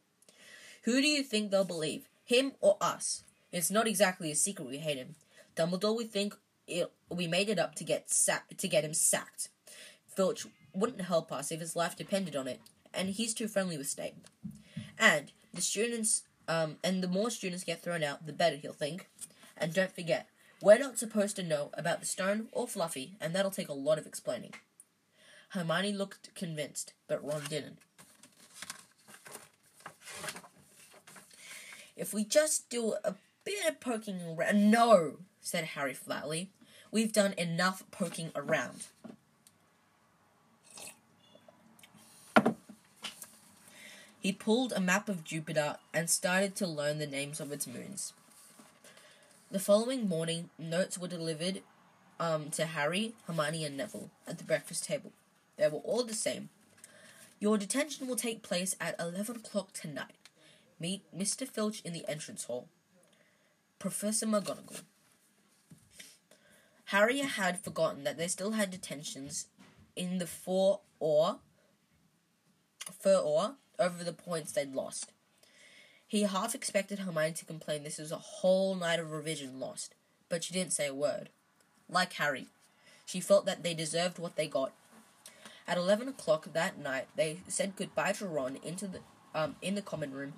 Who 0.84 1.00
do 1.00 1.08
you 1.08 1.22
think 1.22 1.50
they'll 1.50 1.64
believe, 1.64 2.08
him 2.24 2.52
or 2.60 2.76
us? 2.80 3.24
It's 3.52 3.70
not 3.70 3.86
exactly 3.86 4.30
a 4.30 4.36
secret 4.36 4.68
we 4.68 4.78
hate 4.78 4.98
him. 4.98 5.14
Dumbledore, 5.56 5.96
we 5.96 6.04
think 6.04 6.34
it, 6.66 6.92
we 7.10 7.26
made 7.26 7.48
it 7.48 7.58
up 7.58 7.74
to 7.76 7.84
get 7.84 8.10
sack, 8.10 8.56
to 8.56 8.68
get 8.68 8.84
him 8.84 8.94
sacked. 8.94 9.48
Filch 10.06 10.46
wouldn't 10.74 11.02
help 11.02 11.32
us 11.32 11.50
if 11.50 11.60
his 11.60 11.74
life 11.74 11.96
depended 11.96 12.36
on 12.36 12.46
it, 12.46 12.60
and 12.94 13.10
he's 13.10 13.34
too 13.34 13.48
friendly 13.48 13.78
with 13.78 13.88
Snape. 13.88 14.16
And 14.98 15.32
the 15.52 15.62
students, 15.62 16.22
um, 16.46 16.76
and 16.84 17.02
the 17.02 17.08
more 17.08 17.30
students 17.30 17.64
get 17.64 17.82
thrown 17.82 18.02
out, 18.02 18.26
the 18.26 18.32
better 18.32 18.56
he'll 18.56 18.72
think. 18.72 19.08
And 19.56 19.72
don't 19.72 19.94
forget, 19.94 20.28
we're 20.60 20.78
not 20.78 20.98
supposed 20.98 21.36
to 21.36 21.42
know 21.42 21.70
about 21.74 22.00
the 22.00 22.06
stone 22.06 22.48
or 22.52 22.66
Fluffy, 22.66 23.16
and 23.20 23.34
that'll 23.34 23.50
take 23.50 23.68
a 23.68 23.74
lot 23.74 23.98
of 23.98 24.06
explaining. 24.06 24.52
Hermione 25.50 25.92
looked 25.92 26.34
convinced, 26.34 26.92
but 27.08 27.24
Ron 27.24 27.42
didn't. 27.48 27.78
If 31.98 32.14
we 32.14 32.24
just 32.24 32.70
do 32.70 32.94
a 33.04 33.14
bit 33.48 33.66
of 33.66 33.80
poking 33.80 34.20
around. 34.36 34.70
No, 34.70 35.16
said 35.40 35.64
Harry 35.64 35.94
flatly. 35.94 36.50
We've 36.90 37.12
done 37.12 37.32
enough 37.38 37.82
poking 37.90 38.30
around. 38.36 38.86
He 44.20 44.32
pulled 44.32 44.72
a 44.72 44.80
map 44.80 45.08
of 45.08 45.24
Jupiter 45.24 45.76
and 45.94 46.10
started 46.10 46.54
to 46.56 46.66
learn 46.66 46.98
the 46.98 47.06
names 47.06 47.40
of 47.40 47.52
its 47.52 47.66
moons. 47.66 48.12
The 49.50 49.60
following 49.60 50.08
morning, 50.08 50.50
notes 50.58 50.98
were 50.98 51.08
delivered 51.08 51.62
um, 52.20 52.50
to 52.50 52.66
Harry, 52.66 53.14
Hermione, 53.26 53.64
and 53.64 53.78
Neville 53.78 54.10
at 54.26 54.36
the 54.36 54.44
breakfast 54.44 54.84
table. 54.84 55.12
They 55.56 55.68
were 55.68 55.78
all 55.78 56.04
the 56.04 56.12
same. 56.12 56.50
Your 57.40 57.56
detention 57.56 58.06
will 58.06 58.16
take 58.16 58.42
place 58.42 58.76
at 58.78 59.00
11 59.00 59.36
o'clock 59.36 59.72
tonight. 59.72 60.17
Meet 60.80 61.02
Mr. 61.16 61.46
Filch 61.46 61.80
in 61.82 61.92
the 61.92 62.08
entrance 62.08 62.44
hall. 62.44 62.68
Professor 63.78 64.26
McGonagall. 64.26 64.82
Harry 66.86 67.18
had 67.18 67.60
forgotten 67.60 68.04
that 68.04 68.16
they 68.16 68.28
still 68.28 68.52
had 68.52 68.70
detentions 68.70 69.48
in 69.94 70.18
the 70.18 70.26
four 70.26 70.80
or 71.00 71.38
fur 72.98 73.16
or 73.16 73.56
over 73.78 74.02
the 74.02 74.12
points 74.12 74.52
they'd 74.52 74.74
lost. 74.74 75.12
He 76.06 76.22
half 76.22 76.54
expected 76.54 77.00
Hermione 77.00 77.34
to 77.34 77.44
complain 77.44 77.82
this 77.82 77.98
was 77.98 78.10
a 78.10 78.16
whole 78.16 78.74
night 78.74 78.98
of 78.98 79.10
revision 79.10 79.60
lost, 79.60 79.94
but 80.30 80.42
she 80.42 80.54
didn't 80.54 80.72
say 80.72 80.86
a 80.86 80.94
word. 80.94 81.28
Like 81.90 82.14
Harry, 82.14 82.46
she 83.04 83.20
felt 83.20 83.44
that 83.44 83.62
they 83.62 83.74
deserved 83.74 84.18
what 84.18 84.36
they 84.36 84.48
got. 84.48 84.72
At 85.66 85.76
eleven 85.76 86.08
o'clock 86.08 86.52
that 86.54 86.78
night, 86.78 87.08
they 87.14 87.40
said 87.48 87.76
goodbye 87.76 88.12
to 88.12 88.26
Ron 88.26 88.58
into 88.62 88.86
the 88.86 89.00
um, 89.34 89.56
in 89.60 89.74
the 89.74 89.82
common 89.82 90.12
room, 90.12 90.32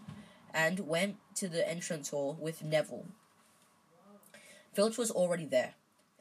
and 0.54 0.80
went 0.80 1.16
to 1.36 1.48
the 1.48 1.68
entrance 1.68 2.10
hall 2.10 2.36
with 2.40 2.64
Neville. 2.64 3.06
Filch 4.72 4.96
was 4.96 5.10
already 5.10 5.46
there, 5.46 5.74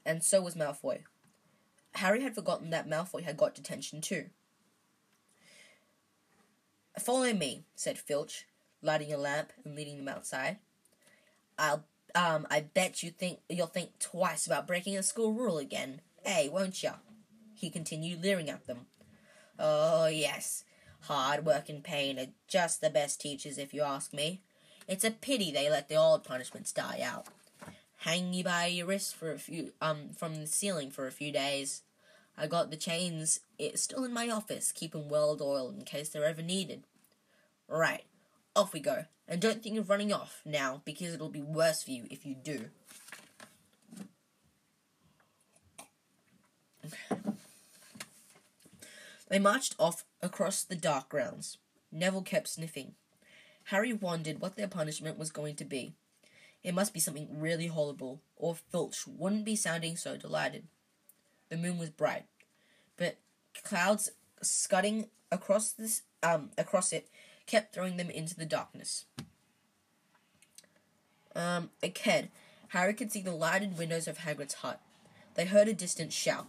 and 0.05 0.23
so 0.23 0.41
was 0.41 0.55
Malfoy. 0.55 1.03
Harry 1.95 2.21
had 2.21 2.35
forgotten 2.35 2.69
that 2.69 2.87
Malfoy 2.87 3.23
had 3.23 3.37
got 3.37 3.55
detention 3.55 4.01
too. 4.01 4.25
Follow 6.97 7.33
me, 7.33 7.65
said 7.75 7.97
Filch, 7.97 8.45
lighting 8.81 9.13
a 9.13 9.17
lamp 9.17 9.53
and 9.63 9.75
leading 9.75 9.97
them 9.97 10.07
outside. 10.07 10.57
I'll 11.57 11.85
um 12.15 12.47
I 12.49 12.61
bet 12.61 13.03
you 13.03 13.11
think 13.11 13.39
you'll 13.49 13.67
think 13.67 13.99
twice 13.99 14.47
about 14.47 14.67
breaking 14.67 14.97
a 14.97 15.03
school 15.03 15.33
rule 15.33 15.57
again, 15.57 16.01
eh, 16.25 16.47
won't 16.49 16.81
you? 16.83 16.91
He 17.53 17.69
continued, 17.69 18.21
leering 18.23 18.49
at 18.49 18.65
them. 18.65 18.87
Oh 19.57 20.07
yes, 20.07 20.63
hard 21.01 21.45
work 21.45 21.69
and 21.69 21.83
pain 21.83 22.19
are 22.19 22.27
just 22.47 22.81
the 22.81 22.89
best 22.89 23.21
teachers, 23.21 23.57
if 23.57 23.73
you 23.73 23.81
ask 23.81 24.13
me. 24.13 24.41
It's 24.87 25.03
a 25.03 25.11
pity 25.11 25.51
they 25.51 25.69
let 25.69 25.87
the 25.87 25.95
old 25.95 26.23
punishments 26.23 26.71
die 26.71 26.99
out. 27.03 27.27
Hang 27.97 28.33
you 28.33 28.43
by 28.43 28.67
your 28.67 28.87
wrist 28.87 29.15
for 29.15 29.31
a 29.31 29.39
few 29.39 29.73
um 29.81 30.09
from 30.17 30.35
the 30.35 30.47
ceiling 30.47 30.89
for 30.89 31.05
a 31.05 31.11
few 31.11 31.31
days. 31.31 31.83
I 32.37 32.47
got 32.47 32.71
the 32.71 32.77
chains 32.77 33.41
it's 33.57 33.81
still 33.81 34.05
in 34.05 34.13
my 34.13 34.29
office, 34.29 34.71
keep 34.71 34.95
'em 34.95 35.09
well 35.09 35.37
oiled 35.41 35.75
in 35.77 35.83
case 35.83 36.09
they're 36.09 36.23
ever 36.25 36.41
needed. 36.41 36.85
Right, 37.67 38.05
off 38.55 38.73
we 38.73 38.79
go. 38.79 39.05
And 39.27 39.41
don't 39.41 39.61
think 39.61 39.77
of 39.77 39.89
running 39.89 40.11
off 40.11 40.41
now, 40.45 40.81
because 40.85 41.13
it'll 41.13 41.29
be 41.29 41.41
worse 41.41 41.83
for 41.83 41.91
you 41.91 42.07
if 42.09 42.25
you 42.25 42.33
do. 42.33 42.69
They 49.29 49.39
marched 49.39 49.75
off 49.79 50.05
across 50.21 50.63
the 50.63 50.75
dark 50.75 51.09
grounds. 51.09 51.57
Neville 51.91 52.23
kept 52.23 52.47
sniffing. 52.47 52.93
Harry 53.65 53.93
wondered 53.93 54.41
what 54.41 54.55
their 54.55 54.67
punishment 54.67 55.17
was 55.17 55.31
going 55.31 55.55
to 55.55 55.65
be. 55.65 55.93
It 56.63 56.73
must 56.73 56.93
be 56.93 56.99
something 56.99 57.39
really 57.39 57.67
horrible, 57.67 58.21
or 58.35 58.55
Filch 58.55 59.07
wouldn't 59.07 59.45
be 59.45 59.55
sounding 59.55 59.95
so 59.95 60.17
delighted. 60.17 60.65
The 61.49 61.57
moon 61.57 61.77
was 61.77 61.89
bright, 61.89 62.25
but 62.97 63.17
clouds 63.63 64.11
scudding 64.41 65.07
across 65.31 65.71
this 65.71 66.03
um 66.23 66.49
across 66.57 66.91
it 66.91 67.07
kept 67.45 67.73
throwing 67.73 67.97
them 67.97 68.09
into 68.09 68.35
the 68.35 68.45
darkness. 68.45 69.05
Um, 71.35 71.69
ahead, 71.81 72.29
Harry 72.69 72.93
could 72.93 73.11
see 73.11 73.21
the 73.21 73.31
lighted 73.31 73.77
windows 73.77 74.07
of 74.07 74.19
Hagrid's 74.19 74.55
hut. 74.55 74.79
They 75.35 75.45
heard 75.45 75.67
a 75.67 75.73
distant 75.73 76.13
shout. 76.13 76.47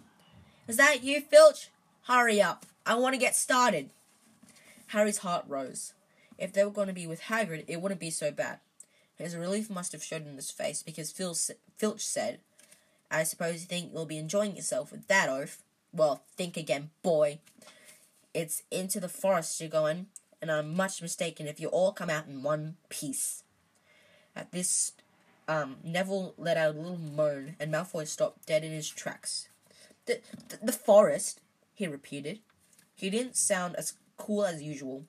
Is 0.68 0.76
that 0.76 1.02
you, 1.02 1.20
Filch? 1.20 1.70
Hurry 2.02 2.42
up. 2.42 2.66
I 2.86 2.94
want 2.94 3.14
to 3.14 3.20
get 3.20 3.36
started. 3.36 3.90
Harry's 4.88 5.18
heart 5.18 5.44
rose. 5.46 5.92
If 6.38 6.52
they 6.52 6.64
were 6.64 6.70
going 6.70 6.88
to 6.88 6.94
be 6.94 7.06
with 7.06 7.22
Hagrid, 7.22 7.64
it 7.68 7.80
wouldn't 7.80 8.00
be 8.00 8.10
so 8.10 8.32
bad. 8.32 8.60
His 9.16 9.36
relief 9.36 9.68
must 9.68 9.92
have 9.92 10.02
showed 10.02 10.26
in 10.26 10.36
his 10.36 10.50
face 10.50 10.82
because 10.82 11.12
Filch 11.12 12.00
said, 12.00 12.40
I 13.10 13.24
suppose 13.24 13.60
you 13.60 13.66
think 13.66 13.92
you'll 13.92 14.06
be 14.06 14.16
enjoying 14.16 14.56
yourself 14.56 14.90
with 14.90 15.06
that 15.08 15.28
oath. 15.28 15.62
Well, 15.92 16.22
think 16.36 16.56
again, 16.56 16.90
boy. 17.02 17.38
It's 18.32 18.62
into 18.70 19.00
the 19.00 19.08
forest 19.08 19.60
you're 19.60 19.68
going, 19.68 20.06
and 20.40 20.50
I'm 20.50 20.74
much 20.74 21.02
mistaken 21.02 21.46
if 21.46 21.60
you 21.60 21.68
all 21.68 21.92
come 21.92 22.08
out 22.08 22.26
in 22.26 22.42
one 22.42 22.76
piece. 22.88 23.42
At 24.34 24.52
this, 24.52 24.92
um, 25.48 25.76
Neville 25.82 26.34
let 26.38 26.56
out 26.56 26.76
a 26.76 26.78
little 26.78 26.96
moan, 26.96 27.56
and 27.58 27.72
Malfoy 27.72 28.06
stopped 28.06 28.46
dead 28.46 28.64
in 28.64 28.72
his 28.72 28.88
tracks. 28.88 29.48
The, 30.06 30.20
the, 30.48 30.58
the 30.66 30.72
forest, 30.72 31.40
he 31.74 31.86
repeated. 31.86 32.38
He 33.00 33.08
didn't 33.08 33.34
sound 33.34 33.76
as 33.76 33.94
cool 34.18 34.44
as 34.44 34.62
usual. 34.62 35.04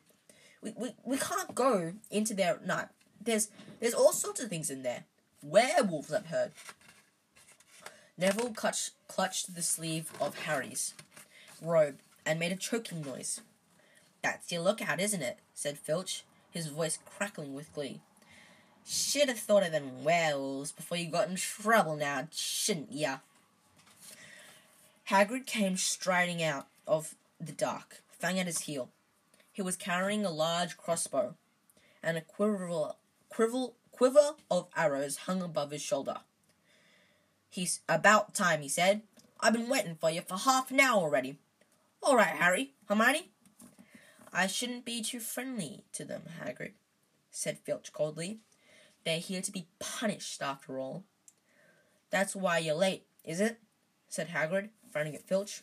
We, 0.61 0.73
we, 0.77 0.91
we 1.03 1.17
can't 1.17 1.53
go 1.53 1.91
into 2.09 2.33
there 2.33 2.53
at 2.53 2.65
night. 2.65 2.87
There's, 3.21 3.49
there's 3.81 3.93
all 3.93 4.13
sorts 4.13 4.39
of 4.39 4.49
things 4.49 4.69
in 4.69 4.81
there. 4.81 5.03
Werewolves, 5.43 6.13
I've 6.13 6.27
heard. 6.27 6.53
Neville 8.17 8.53
clutched, 8.53 8.91
clutched 9.09 9.55
the 9.55 9.61
sleeve 9.61 10.09
of 10.21 10.39
Harry's 10.39 10.93
robe 11.61 11.97
and 12.25 12.39
made 12.39 12.53
a 12.53 12.55
choking 12.55 13.01
noise. 13.01 13.41
That's 14.21 14.49
your 14.53 14.61
lookout, 14.61 15.01
isn't 15.01 15.21
it? 15.21 15.39
said 15.53 15.77
Filch, 15.77 16.23
his 16.49 16.67
voice 16.67 16.97
crackling 17.05 17.53
with 17.53 17.73
glee. 17.73 17.99
Should 18.87 19.27
have 19.27 19.39
thought 19.39 19.63
of 19.63 19.73
them 19.73 20.05
werewolves 20.05 20.71
before 20.71 20.97
you 20.97 21.09
got 21.09 21.27
in 21.27 21.35
trouble 21.35 21.97
now, 21.97 22.29
shouldn't 22.31 22.93
ya? 22.93 23.17
Hagrid 25.09 25.45
came 25.45 25.75
striding 25.75 26.41
out 26.41 26.67
of 26.87 27.15
the 27.45 27.51
dark, 27.51 28.01
Fang 28.09 28.39
at 28.39 28.45
his 28.45 28.61
heel. 28.61 28.89
He 29.51 29.61
was 29.61 29.75
carrying 29.75 30.25
a 30.25 30.31
large 30.31 30.77
crossbow. 30.77 31.35
and 32.03 32.17
a 32.17 32.21
quiver, 32.21 32.93
quiver, 33.29 33.67
quiver 33.91 34.31
of 34.49 34.67
arrows 34.75 35.17
hung 35.17 35.41
above 35.41 35.69
his 35.71 35.81
shoulder. 35.81 36.17
He's 37.49 37.81
about 37.87 38.33
time, 38.33 38.61
he 38.61 38.69
said. 38.69 39.01
I've 39.39 39.53
been 39.53 39.69
waiting 39.69 39.95
for 39.99 40.09
you 40.09 40.21
for 40.21 40.37
half 40.37 40.71
an 40.71 40.79
hour 40.79 41.01
already. 41.01 41.37
All 42.01 42.15
right, 42.15 42.35
Harry, 42.35 42.73
Hermione. 42.87 43.29
I 44.33 44.47
shouldn't 44.47 44.85
be 44.85 45.03
too 45.03 45.19
friendly 45.19 45.83
to 45.93 46.05
them, 46.05 46.23
Hagrid, 46.43 46.71
said 47.29 47.59
Filch 47.59 47.91
coldly. 47.91 48.39
They're 49.03 49.19
here 49.19 49.41
to 49.41 49.51
be 49.51 49.67
punished, 49.79 50.41
after 50.41 50.79
all. 50.79 51.03
That's 52.09 52.35
why 52.35 52.59
you're 52.59 52.75
late, 52.75 53.05
is 53.23 53.39
it? 53.41 53.59
said 54.09 54.29
Hagrid, 54.29 54.69
frowning 54.91 55.15
at 55.15 55.27
Filch. 55.27 55.61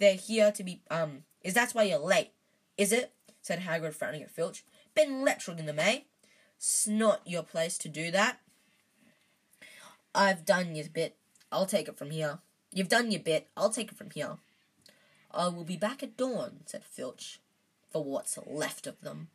They're 0.00 0.14
here 0.14 0.50
to 0.50 0.64
be, 0.64 0.80
um, 0.90 1.24
is 1.42 1.54
that 1.54 1.72
why 1.72 1.84
you're 1.84 1.98
late, 1.98 2.30
is 2.76 2.90
it? 2.90 3.12
said 3.42 3.60
Hagrid, 3.60 3.94
frowning 3.94 4.22
at 4.22 4.30
Filch. 4.30 4.64
Been 4.94 5.22
lecturing 5.22 5.66
them, 5.66 5.78
eh? 5.78 6.00
It's 6.56 6.86
not 6.86 7.20
your 7.24 7.42
place 7.42 7.78
to 7.78 7.88
do 7.88 8.10
that. 8.10 8.40
I've 10.14 10.44
done 10.44 10.74
your 10.74 10.88
bit. 10.88 11.16
I'll 11.52 11.66
take 11.66 11.86
it 11.86 11.96
from 11.96 12.10
here. 12.10 12.38
You've 12.72 12.88
done 12.88 13.10
your 13.10 13.20
bit. 13.20 13.48
I'll 13.56 13.70
take 13.70 13.92
it 13.92 13.98
from 13.98 14.10
here. 14.10 14.38
I 15.30 15.48
will 15.48 15.64
be 15.64 15.76
back 15.76 16.02
at 16.02 16.16
dawn, 16.16 16.60
said 16.66 16.84
Filch, 16.84 17.40
for 17.90 18.02
what's 18.02 18.38
left 18.46 18.86
of 18.86 19.00
them, 19.00 19.28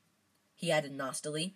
he 0.56 0.72
added 0.72 0.92
nastily, 0.92 1.54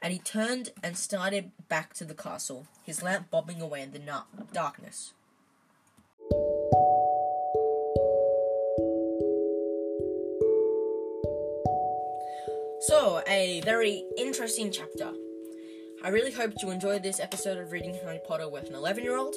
and 0.00 0.12
he 0.12 0.18
turned 0.18 0.70
and 0.82 0.96
started 0.96 1.52
back 1.68 1.94
to 1.94 2.04
the 2.04 2.14
castle, 2.14 2.66
his 2.84 3.02
lamp 3.02 3.30
bobbing 3.30 3.60
away 3.60 3.82
in 3.82 3.92
the 3.92 3.98
na- 3.98 4.24
darkness. 4.52 5.14
So, 12.88 13.22
a 13.28 13.60
very 13.64 14.04
interesting 14.18 14.72
chapter. 14.72 15.12
I 16.02 16.08
really 16.08 16.32
hope 16.32 16.52
you 16.60 16.70
enjoyed 16.72 17.04
this 17.04 17.20
episode 17.20 17.58
of 17.58 17.70
Reading 17.70 17.94
Harry 18.02 18.18
Potter 18.26 18.48
with 18.48 18.68
an 18.68 18.74
11 18.74 19.04
year 19.04 19.16
old. 19.16 19.36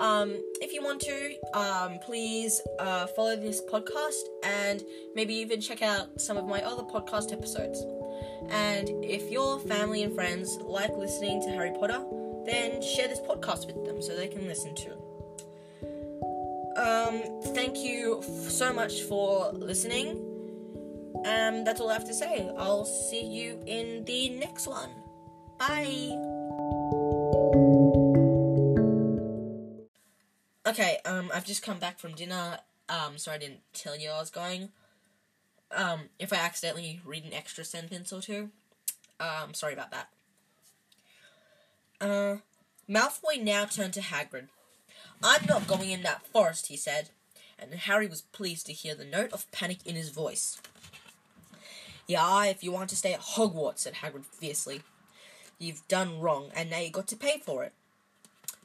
Um, 0.00 0.34
if 0.60 0.72
you 0.72 0.82
want 0.82 1.00
to, 1.02 1.36
um, 1.54 2.00
please 2.04 2.60
uh, 2.80 3.06
follow 3.06 3.36
this 3.36 3.62
podcast 3.70 4.20
and 4.42 4.82
maybe 5.14 5.34
even 5.34 5.60
check 5.60 5.82
out 5.82 6.20
some 6.20 6.36
of 6.36 6.46
my 6.46 6.62
other 6.62 6.82
podcast 6.82 7.32
episodes. 7.32 7.80
And 8.50 8.88
if 9.04 9.30
your 9.30 9.60
family 9.60 10.02
and 10.02 10.12
friends 10.12 10.56
like 10.62 10.96
listening 10.96 11.42
to 11.42 11.50
Harry 11.50 11.70
Potter, 11.78 12.04
then 12.44 12.82
share 12.82 13.06
this 13.06 13.20
podcast 13.20 13.68
with 13.68 13.86
them 13.86 14.02
so 14.02 14.16
they 14.16 14.26
can 14.26 14.48
listen 14.48 14.74
to. 14.74 14.90
Um, 16.76 17.22
thank 17.54 17.78
you 17.78 18.18
f- 18.18 18.50
so 18.50 18.72
much 18.72 19.02
for 19.02 19.52
listening. 19.52 20.23
Um, 21.24 21.64
that's 21.64 21.80
all 21.80 21.90
I 21.90 21.94
have 21.94 22.04
to 22.06 22.14
say. 22.14 22.50
I'll 22.56 22.84
see 22.84 23.24
you 23.24 23.62
in 23.66 24.04
the 24.04 24.28
next 24.30 24.66
one. 24.66 24.90
Bye. 25.58 26.12
Okay, 30.66 30.98
um, 31.04 31.30
I've 31.34 31.46
just 31.46 31.62
come 31.62 31.78
back 31.78 31.98
from 31.98 32.14
dinner. 32.14 32.58
Um, 32.88 33.16
so 33.16 33.32
I 33.32 33.38
didn't 33.38 33.60
tell 33.72 33.96
you 33.96 34.10
I 34.10 34.20
was 34.20 34.30
going. 34.30 34.70
Um, 35.74 36.10
if 36.18 36.32
I 36.32 36.36
accidentally 36.36 37.00
read 37.04 37.24
an 37.24 37.32
extra 37.32 37.64
sentence 37.64 38.12
or 38.12 38.20
two, 38.20 38.50
um, 39.18 39.54
sorry 39.54 39.72
about 39.72 39.90
that. 39.90 40.08
Uh, 42.00 42.36
Malfoy 42.88 43.42
now 43.42 43.64
turned 43.64 43.94
to 43.94 44.00
Hagrid. 44.00 44.48
I'm 45.22 45.46
not 45.46 45.66
going 45.66 45.90
in 45.90 46.02
that 46.02 46.26
forest, 46.26 46.66
he 46.66 46.76
said, 46.76 47.10
and 47.58 47.72
Harry 47.72 48.06
was 48.06 48.20
pleased 48.20 48.66
to 48.66 48.72
hear 48.72 48.94
the 48.94 49.04
note 49.04 49.32
of 49.32 49.50
panic 49.52 49.78
in 49.86 49.96
his 49.96 50.10
voice. 50.10 50.60
Yeah, 52.06 52.44
if 52.44 52.62
you 52.62 52.70
want 52.70 52.90
to 52.90 52.96
stay 52.96 53.14
at 53.14 53.20
Hogwarts, 53.20 53.78
said 53.80 53.94
Hagrid 53.94 54.26
fiercely. 54.26 54.82
You've 55.58 55.86
done 55.88 56.20
wrong, 56.20 56.50
and 56.54 56.70
now 56.70 56.80
you've 56.80 56.92
got 56.92 57.08
to 57.08 57.16
pay 57.16 57.38
for 57.38 57.64
it. 57.64 57.72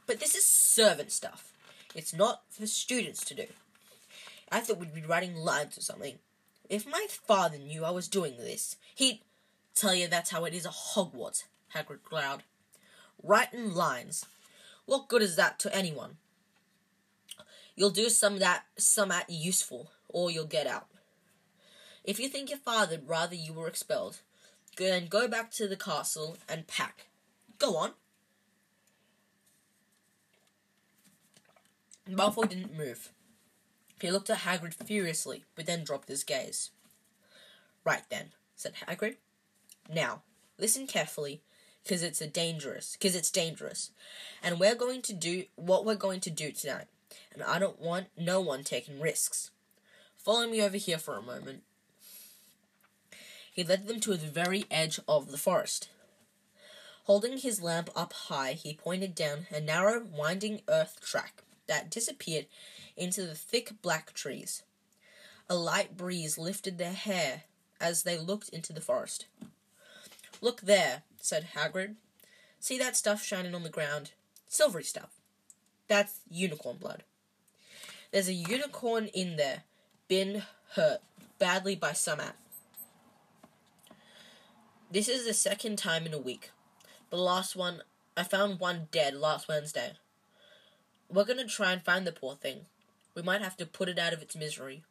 But 0.06 0.20
this 0.20 0.34
is 0.34 0.44
servant 0.44 1.12
stuff. 1.12 1.52
It's 1.94 2.12
not 2.12 2.42
for 2.50 2.66
students 2.66 3.24
to 3.26 3.34
do. 3.34 3.46
I 4.50 4.60
thought 4.60 4.78
we'd 4.78 4.94
be 4.94 5.02
writing 5.02 5.36
lines 5.36 5.78
or 5.78 5.82
something. 5.82 6.18
If 6.68 6.86
my 6.86 7.06
father 7.08 7.58
knew 7.58 7.84
I 7.84 7.90
was 7.90 8.08
doing 8.08 8.36
this, 8.36 8.76
he'd 8.94 9.20
tell 9.74 9.94
you 9.94 10.08
that's 10.08 10.30
how 10.30 10.44
it 10.44 10.54
is 10.54 10.66
at 10.66 10.72
Hogwarts, 10.94 11.44
Hagrid 11.74 12.02
growled. 12.02 12.42
Writing 13.22 13.74
lines. 13.74 14.26
What 14.86 15.08
good 15.08 15.22
is 15.22 15.36
that 15.36 15.58
to 15.60 15.74
anyone? 15.74 16.16
You'll 17.76 17.90
do 17.90 18.08
some 18.08 18.38
that 18.40 18.64
some 18.76 19.10
at 19.10 19.30
useful, 19.30 19.90
or 20.08 20.30
you'll 20.30 20.44
get 20.44 20.66
out. 20.66 20.86
If 22.04 22.18
you 22.18 22.28
think 22.28 22.50
your 22.50 22.58
father'd 22.58 23.08
rather 23.08 23.34
you 23.34 23.52
were 23.52 23.68
expelled, 23.68 24.18
then 24.76 25.06
go 25.06 25.28
back 25.28 25.50
to 25.52 25.68
the 25.68 25.76
castle 25.76 26.38
and 26.48 26.66
pack. 26.66 27.06
Go 27.58 27.76
on. 27.76 27.92
Malfoy 32.08 32.48
didn't 32.48 32.76
move. 32.76 33.10
He 34.00 34.10
looked 34.10 34.30
at 34.30 34.38
Hagrid 34.38 34.74
furiously, 34.74 35.44
but 35.54 35.66
then 35.66 35.84
dropped 35.84 36.08
his 36.08 36.24
gaze. 36.24 36.70
Right 37.84 38.02
then, 38.08 38.30
said 38.56 38.74
Hagrid. 38.88 39.16
Now, 39.92 40.22
listen 40.58 40.86
carefully, 40.86 41.42
because 41.82 42.02
it's 42.02 42.20
a 42.20 42.26
dangerous, 42.26 42.96
because 42.98 43.14
it's 43.14 43.30
dangerous, 43.30 43.90
and 44.42 44.58
we're 44.58 44.74
going 44.74 45.02
to 45.02 45.12
do 45.12 45.44
what 45.56 45.84
we're 45.84 45.94
going 45.94 46.20
to 46.20 46.30
do 46.30 46.50
tonight, 46.50 46.86
and 47.32 47.42
I 47.42 47.58
don't 47.58 47.80
want 47.80 48.06
no 48.16 48.40
one 48.40 48.64
taking 48.64 49.00
risks. 49.00 49.50
Follow 50.16 50.46
me 50.46 50.62
over 50.62 50.76
here 50.76 50.98
for 50.98 51.16
a 51.16 51.22
moment. 51.22 51.62
He 53.52 53.64
led 53.64 53.86
them 53.86 54.00
to 54.00 54.16
the 54.16 54.26
very 54.26 54.64
edge 54.70 55.00
of 55.08 55.30
the 55.30 55.38
forest. 55.38 55.88
Holding 57.04 57.38
his 57.38 57.60
lamp 57.60 57.90
up 57.96 58.12
high, 58.12 58.52
he 58.52 58.74
pointed 58.74 59.14
down 59.14 59.46
a 59.50 59.60
narrow, 59.60 60.04
winding 60.04 60.60
earth 60.68 61.00
track 61.00 61.42
that 61.66 61.90
disappeared 61.90 62.46
into 62.96 63.26
the 63.26 63.34
thick 63.34 63.72
black 63.82 64.12
trees. 64.12 64.62
A 65.48 65.54
light 65.54 65.96
breeze 65.96 66.38
lifted 66.38 66.78
their 66.78 66.92
hair 66.92 67.44
as 67.80 68.02
they 68.02 68.16
looked 68.16 68.48
into 68.50 68.72
the 68.72 68.80
forest. 68.80 69.26
Look 70.40 70.60
there, 70.60 71.02
said 71.20 71.48
Hagrid. 71.56 71.96
See 72.60 72.78
that 72.78 72.96
stuff 72.96 73.24
shining 73.24 73.54
on 73.54 73.62
the 73.62 73.68
ground? 73.68 74.12
Silvery 74.48 74.84
stuff. 74.84 75.10
That's 75.88 76.20
unicorn 76.30 76.76
blood. 76.76 77.02
There's 78.12 78.28
a 78.28 78.32
unicorn 78.32 79.06
in 79.06 79.36
there, 79.36 79.64
been 80.08 80.42
hurt 80.74 81.00
badly 81.38 81.74
by 81.74 81.92
some 81.92 82.20
ant. 82.20 82.36
This 84.92 85.08
is 85.08 85.24
the 85.24 85.34
second 85.34 85.76
time 85.78 86.04
in 86.04 86.12
a 86.12 86.18
week. 86.18 86.50
The 87.10 87.16
last 87.16 87.54
one, 87.54 87.82
I 88.16 88.24
found 88.24 88.58
one 88.58 88.88
dead 88.90 89.14
last 89.14 89.46
Wednesday. 89.46 89.92
We're 91.08 91.24
gonna 91.24 91.46
try 91.46 91.70
and 91.70 91.80
find 91.80 92.04
the 92.04 92.10
poor 92.10 92.34
thing. 92.34 92.66
We 93.14 93.22
might 93.22 93.40
have 93.40 93.56
to 93.58 93.66
put 93.66 93.88
it 93.88 94.00
out 94.00 94.12
of 94.12 94.20
its 94.20 94.34
misery. 94.34 94.82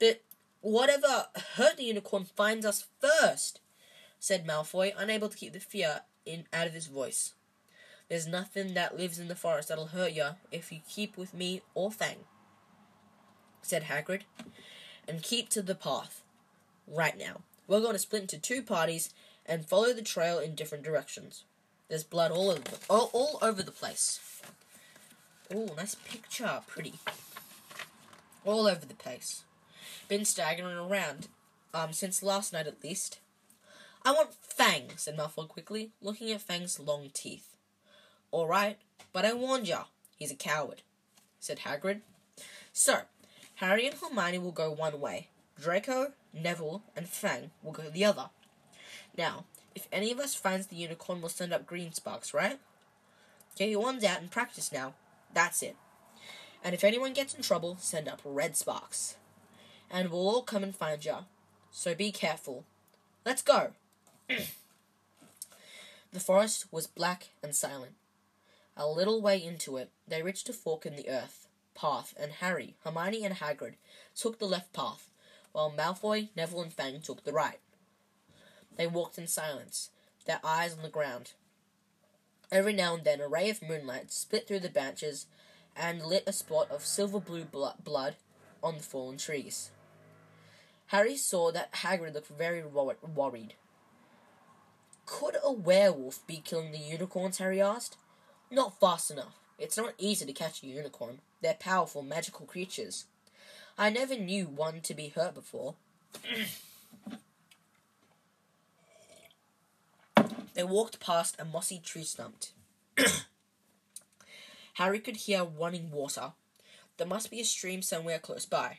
But 0.00 0.22
whatever 0.62 1.26
hurt 1.56 1.76
the 1.76 1.84
unicorn 1.84 2.24
finds 2.24 2.64
us 2.64 2.86
first, 2.98 3.60
said 4.18 4.46
Malfoy, 4.46 4.94
unable 4.96 5.28
to 5.28 5.36
keep 5.36 5.52
the 5.52 5.60
fear 5.60 6.00
in 6.24 6.46
out 6.50 6.66
of 6.66 6.72
his 6.72 6.86
voice. 6.86 7.34
There's 8.08 8.26
nothing 8.26 8.72
that 8.72 8.96
lives 8.96 9.18
in 9.18 9.28
the 9.28 9.34
forest 9.34 9.68
that'll 9.68 9.88
hurt 9.88 10.12
you 10.12 10.28
if 10.50 10.72
you 10.72 10.80
keep 10.88 11.18
with 11.18 11.34
me 11.34 11.60
or 11.74 11.92
Fang, 11.92 12.24
said 13.60 13.84
Hagrid, 13.84 14.22
and 15.06 15.22
keep 15.22 15.50
to 15.50 15.60
the 15.60 15.74
path. 15.74 16.22
Right 16.86 17.18
now. 17.18 17.42
We're 17.68 17.80
going 17.80 17.92
to 17.92 17.98
split 17.98 18.22
into 18.22 18.38
two 18.38 18.62
parties 18.62 19.12
and 19.46 19.64
follow 19.64 19.92
the 19.92 20.02
trail 20.02 20.38
in 20.38 20.54
different 20.54 20.82
directions. 20.82 21.44
There's 21.88 22.02
blood 22.02 22.32
all 22.32 22.50
over 22.50 22.60
the, 22.60 22.78
all, 22.88 23.10
all 23.12 23.38
over 23.42 23.62
the 23.62 23.70
place. 23.70 24.20
Oh, 25.54 25.68
nice 25.76 25.94
picture, 25.94 26.60
pretty. 26.66 26.94
All 28.44 28.66
over 28.66 28.84
the 28.84 28.94
place. 28.94 29.42
Been 30.08 30.24
staggering 30.24 30.76
around, 30.76 31.28
um, 31.74 31.92
since 31.92 32.22
last 32.22 32.52
night 32.52 32.66
at 32.66 32.82
least. 32.82 33.20
I 34.04 34.12
want 34.12 34.34
Fang, 34.34 34.90
said 34.96 35.16
Malfoy 35.16 35.48
quickly, 35.48 35.90
looking 36.00 36.30
at 36.30 36.40
Fang's 36.40 36.80
long 36.80 37.10
teeth. 37.12 37.54
All 38.30 38.46
right, 38.46 38.78
but 39.12 39.24
I 39.24 39.32
warned 39.34 39.68
ya, 39.68 39.84
he's 40.16 40.30
a 40.30 40.36
coward, 40.36 40.82
said 41.40 41.60
Hagrid. 41.60 42.00
So, 42.72 43.00
Harry 43.56 43.86
and 43.86 43.96
Hermione 43.96 44.38
will 44.38 44.52
go 44.52 44.70
one 44.70 45.00
way. 45.00 45.28
Draco, 45.60 46.12
Neville, 46.32 46.82
and 46.96 47.08
Fang 47.08 47.50
will 47.62 47.72
go 47.72 47.90
the 47.90 48.04
other. 48.04 48.30
Now, 49.16 49.44
if 49.74 49.88
any 49.92 50.10
of 50.12 50.18
us 50.18 50.34
finds 50.34 50.66
the 50.66 50.76
unicorn, 50.76 51.20
we'll 51.20 51.28
send 51.28 51.52
up 51.52 51.66
green 51.66 51.92
sparks, 51.92 52.34
right? 52.34 52.58
Get 53.56 53.70
your 53.70 53.80
ones 53.80 54.04
out 54.04 54.20
and 54.20 54.30
practice 54.30 54.72
now. 54.72 54.94
That's 55.32 55.62
it. 55.62 55.76
And 56.62 56.74
if 56.74 56.84
anyone 56.84 57.12
gets 57.12 57.34
in 57.34 57.42
trouble, 57.42 57.76
send 57.80 58.08
up 58.08 58.20
red 58.24 58.56
sparks. 58.56 59.16
And 59.90 60.10
we'll 60.10 60.28
all 60.28 60.42
come 60.42 60.62
and 60.62 60.74
find 60.74 61.04
ya. 61.04 61.22
So 61.70 61.94
be 61.94 62.12
careful. 62.12 62.64
Let's 63.24 63.42
go. 63.42 63.72
the 66.12 66.20
forest 66.20 66.66
was 66.70 66.86
black 66.86 67.28
and 67.42 67.54
silent. 67.54 67.92
A 68.76 68.86
little 68.86 69.20
way 69.20 69.42
into 69.42 69.76
it, 69.76 69.90
they 70.06 70.22
reached 70.22 70.48
a 70.48 70.52
fork 70.52 70.86
in 70.86 70.94
the 70.94 71.08
earth 71.08 71.48
path, 71.78 72.14
and 72.18 72.32
Harry, 72.32 72.74
Hermione, 72.84 73.24
and 73.24 73.36
Hagrid 73.36 73.74
took 74.16 74.38
the 74.38 74.46
left 74.46 74.72
path, 74.72 75.10
while 75.58 75.72
Malfoy, 75.72 76.28
Neville, 76.36 76.62
and 76.62 76.72
Fang 76.72 77.00
took 77.00 77.24
the 77.24 77.32
right. 77.32 77.58
They 78.76 78.86
walked 78.86 79.18
in 79.18 79.26
silence, 79.26 79.90
their 80.24 80.38
eyes 80.44 80.76
on 80.76 80.84
the 80.84 80.88
ground. 80.88 81.32
Every 82.52 82.72
now 82.72 82.94
and 82.94 83.02
then, 83.02 83.20
a 83.20 83.26
ray 83.26 83.50
of 83.50 83.60
moonlight 83.60 84.12
split 84.12 84.46
through 84.46 84.60
the 84.60 84.68
branches 84.68 85.26
and 85.76 86.04
lit 86.04 86.22
a 86.28 86.32
spot 86.32 86.70
of 86.70 86.86
silver 86.86 87.18
blue 87.18 87.44
blood 87.44 88.14
on 88.62 88.76
the 88.76 88.84
fallen 88.84 89.16
trees. 89.16 89.70
Harry 90.86 91.16
saw 91.16 91.50
that 91.50 91.72
Hagrid 91.72 92.14
looked 92.14 92.28
very 92.28 92.62
worried. 92.62 93.54
Could 95.06 95.38
a 95.42 95.50
werewolf 95.50 96.24
be 96.28 96.36
killing 96.36 96.70
the 96.70 96.78
unicorns? 96.78 97.38
Harry 97.38 97.60
asked. 97.60 97.96
Not 98.48 98.78
fast 98.78 99.10
enough. 99.10 99.40
It's 99.58 99.76
not 99.76 99.94
easy 99.98 100.24
to 100.24 100.32
catch 100.32 100.62
a 100.62 100.66
unicorn. 100.66 101.18
They're 101.42 101.54
powerful, 101.54 102.02
magical 102.02 102.46
creatures. 102.46 103.06
I 103.80 103.90
never 103.90 104.16
knew 104.16 104.46
one 104.46 104.80
to 104.80 104.92
be 104.92 105.10
hurt 105.10 105.34
before. 105.34 105.76
they 110.54 110.64
walked 110.64 110.98
past 110.98 111.36
a 111.38 111.44
mossy 111.44 111.78
tree 111.78 112.02
stump. 112.02 112.46
Harry 114.74 114.98
could 114.98 115.14
hear 115.14 115.44
running 115.44 115.92
water. 115.92 116.32
There 116.96 117.06
must 117.06 117.30
be 117.30 117.40
a 117.40 117.44
stream 117.44 117.82
somewhere 117.82 118.18
close 118.18 118.46
by. 118.46 118.78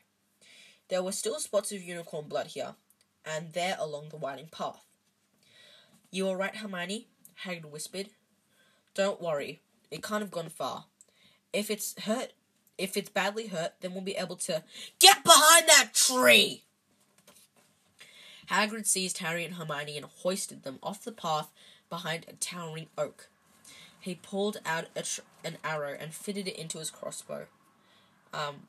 There 0.90 1.02
were 1.02 1.14
still 1.14 1.40
spots 1.40 1.72
of 1.72 1.82
unicorn 1.82 2.28
blood 2.28 2.48
here, 2.48 2.76
and 3.26 3.54
there 3.54 3.78
along 3.80 4.10
the 4.10 4.18
winding 4.18 4.50
path. 4.52 4.84
You 6.12 6.26
are 6.26 6.32
all 6.32 6.36
right, 6.36 6.58
Hermione? 6.58 7.08
Hagrid 7.46 7.72
whispered. 7.72 8.10
Don't 8.96 9.22
worry, 9.22 9.62
it 9.92 10.04
can't 10.04 10.22
have 10.22 10.32
gone 10.32 10.50
far. 10.50 10.88
If 11.54 11.72
it's 11.72 11.98
hurt, 12.02 12.34
if 12.80 12.98
it's 12.98 13.10
badly 13.10 13.48
hurt, 13.48 13.74
then 13.82 13.94
we'll 13.94 14.02
be 14.02 14.16
able 14.16 14.38
to 14.38 14.64
get 15.00 15.24
behind 15.24 15.68
that 15.68 15.90
tree. 15.94 16.64
Hagrid 18.50 18.88
seized 18.88 19.20
Harry 19.20 19.46
and 19.46 19.56
Hermione 19.56 19.98
and 19.98 20.06
hoisted 20.08 20.64
them 20.64 20.80
off 20.82 21.04
the 21.04 21.12
path 21.12 21.52
behind 21.90 22.26
a 22.28 22.34
towering 22.34 22.88
oak. 22.98 23.30
He 24.00 24.16
pulled 24.16 24.58
out 24.66 24.86
tr- 25.04 25.22
an 25.44 25.58
arrow 25.64 25.96
and 26.00 26.14
fitted 26.14 26.48
it 26.48 26.56
into 26.56 26.80
his 26.80 26.90
crossbow. 26.90 27.46
Um, 28.34 28.68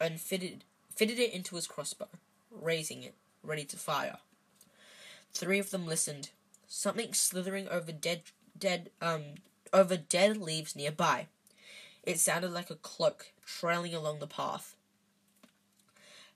and 0.00 0.20
fitted 0.20 0.64
fitted 0.94 1.18
it 1.18 1.32
into 1.32 1.56
his 1.56 1.66
crossbow, 1.66 2.08
raising 2.50 3.02
it, 3.02 3.14
ready 3.42 3.64
to 3.64 3.76
fire. 3.76 4.18
Three 5.32 5.58
of 5.58 5.70
them 5.70 5.86
listened. 5.86 6.30
Something 6.68 7.12
slithering 7.12 7.68
over 7.68 7.90
dead, 7.92 8.22
dead, 8.56 8.90
um, 9.02 9.22
over 9.72 9.96
dead 9.96 10.36
leaves 10.36 10.76
nearby. 10.76 11.26
It 12.06 12.20
sounded 12.20 12.52
like 12.52 12.68
a 12.68 12.76
cloak 12.76 13.32
trailing 13.46 13.94
along 13.94 14.18
the 14.18 14.26
path. 14.26 14.76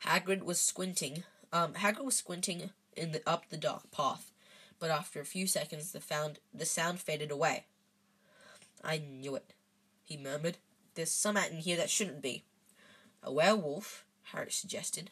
Hagrid 0.05 0.43
was 0.43 0.59
squinting. 0.59 1.25
Um, 1.53 1.75
Hagrid 1.75 2.05
was 2.05 2.17
squinting 2.17 2.71
in 2.97 3.13
the 3.13 3.23
up 3.29 3.51
the 3.51 3.59
dark 3.59 3.91
path, 3.91 4.33
but 4.79 4.91
after 4.91 5.21
a 5.21 5.27
few 5.27 5.47
seconds, 5.47 5.93
the 5.93 6.01
found 6.01 6.39
the 6.55 6.65
sound 6.65 7.01
faded 7.01 7.31
away. 7.31 7.67
I 8.83 8.99
knew 8.99 9.37
it, 9.37 9.53
he 10.05 10.17
murmured. 10.17 10.57
There's 10.95 11.11
some 11.11 11.37
out 11.37 11.51
in 11.51 11.59
here 11.59 11.77
that 11.77 11.91
shouldn't 11.91 12.23
be. 12.23 12.45
A 13.23 13.31
werewolf, 13.31 14.05
Harry 14.33 14.51
suggested. 14.51 15.11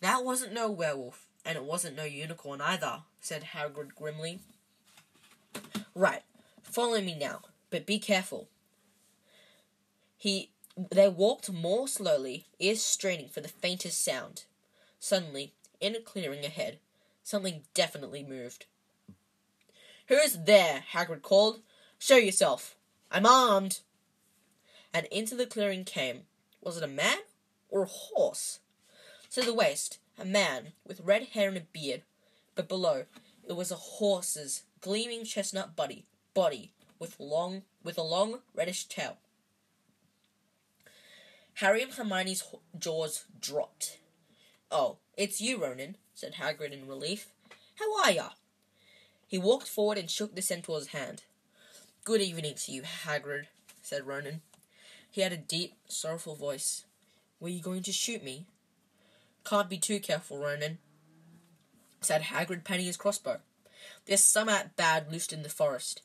That 0.00 0.24
wasn't 0.24 0.52
no 0.52 0.70
werewolf, 0.70 1.28
and 1.44 1.56
it 1.56 1.64
wasn't 1.64 1.96
no 1.96 2.04
unicorn 2.04 2.60
either, 2.60 3.02
said 3.20 3.44
Hagrid 3.54 3.94
grimly. 3.94 4.40
Right, 5.94 6.22
follow 6.62 7.00
me 7.00 7.16
now, 7.18 7.42
but 7.70 7.86
be 7.86 7.98
careful. 7.98 8.48
He 10.18 10.50
they 10.90 11.08
walked 11.08 11.50
more 11.50 11.88
slowly, 11.88 12.46
ears 12.58 12.82
straining 12.82 13.28
for 13.28 13.40
the 13.40 13.48
faintest 13.48 14.04
sound. 14.04 14.44
Suddenly, 15.00 15.52
in 15.80 15.96
a 15.96 16.00
clearing 16.00 16.44
ahead, 16.44 16.78
something 17.22 17.62
definitely 17.74 18.22
moved. 18.22 18.66
Who's 20.06 20.34
there? 20.34 20.84
Hagrid 20.92 21.22
called. 21.22 21.60
Show 21.98 22.16
yourself. 22.16 22.76
I'm 23.10 23.26
armed. 23.26 23.80
And 24.92 25.06
into 25.06 25.34
the 25.34 25.46
clearing 25.46 25.84
came. 25.84 26.22
Was 26.62 26.76
it 26.76 26.82
a 26.82 26.88
man 26.88 27.18
or 27.68 27.82
a 27.82 27.86
horse? 27.86 28.60
To 29.32 29.42
the 29.42 29.54
waist, 29.54 29.98
a 30.18 30.24
man 30.24 30.72
with 30.86 31.00
red 31.00 31.28
hair 31.28 31.48
and 31.48 31.56
a 31.56 31.60
beard, 31.60 32.02
but 32.54 32.68
below 32.68 33.04
it 33.48 33.52
was 33.52 33.70
a 33.70 33.76
horse's 33.76 34.62
gleaming 34.80 35.24
chestnut 35.24 35.76
body, 35.76 36.06
body 36.34 36.72
with 36.98 37.20
long 37.20 37.62
with 37.84 37.98
a 37.98 38.02
long 38.02 38.40
reddish 38.54 38.84
tail. 38.86 39.18
Harry 41.58 41.82
and 41.82 41.92
Hermione's 41.92 42.44
jaws 42.78 43.24
dropped. 43.40 43.98
Oh, 44.70 44.98
it's 45.16 45.40
you, 45.40 45.60
Ronan, 45.60 45.96
said 46.14 46.34
Hagrid 46.34 46.72
in 46.72 46.86
relief. 46.86 47.30
How 47.80 48.04
are 48.04 48.12
ya? 48.12 48.28
He 49.26 49.38
walked 49.38 49.66
forward 49.66 49.98
and 49.98 50.08
shook 50.08 50.36
the 50.36 50.40
centaur's 50.40 50.88
hand. 50.88 51.24
Good 52.04 52.20
evening 52.20 52.54
to 52.54 52.70
you, 52.70 52.82
Hagrid, 52.82 53.46
said 53.82 54.06
Ronan. 54.06 54.42
He 55.10 55.22
had 55.22 55.32
a 55.32 55.36
deep, 55.36 55.74
sorrowful 55.88 56.36
voice. 56.36 56.84
Were 57.40 57.48
you 57.48 57.60
going 57.60 57.82
to 57.82 57.92
shoot 57.92 58.22
me? 58.22 58.46
Can't 59.44 59.68
be 59.68 59.78
too 59.78 59.98
careful, 59.98 60.38
Ronan, 60.38 60.78
said 62.00 62.22
Hagrid, 62.22 62.62
patting 62.62 62.86
his 62.86 62.96
crossbow. 62.96 63.40
There's 64.06 64.22
some 64.22 64.48
at 64.48 64.76
bad 64.76 65.10
loosed 65.10 65.32
in 65.32 65.42
the 65.42 65.48
forest. 65.48 66.02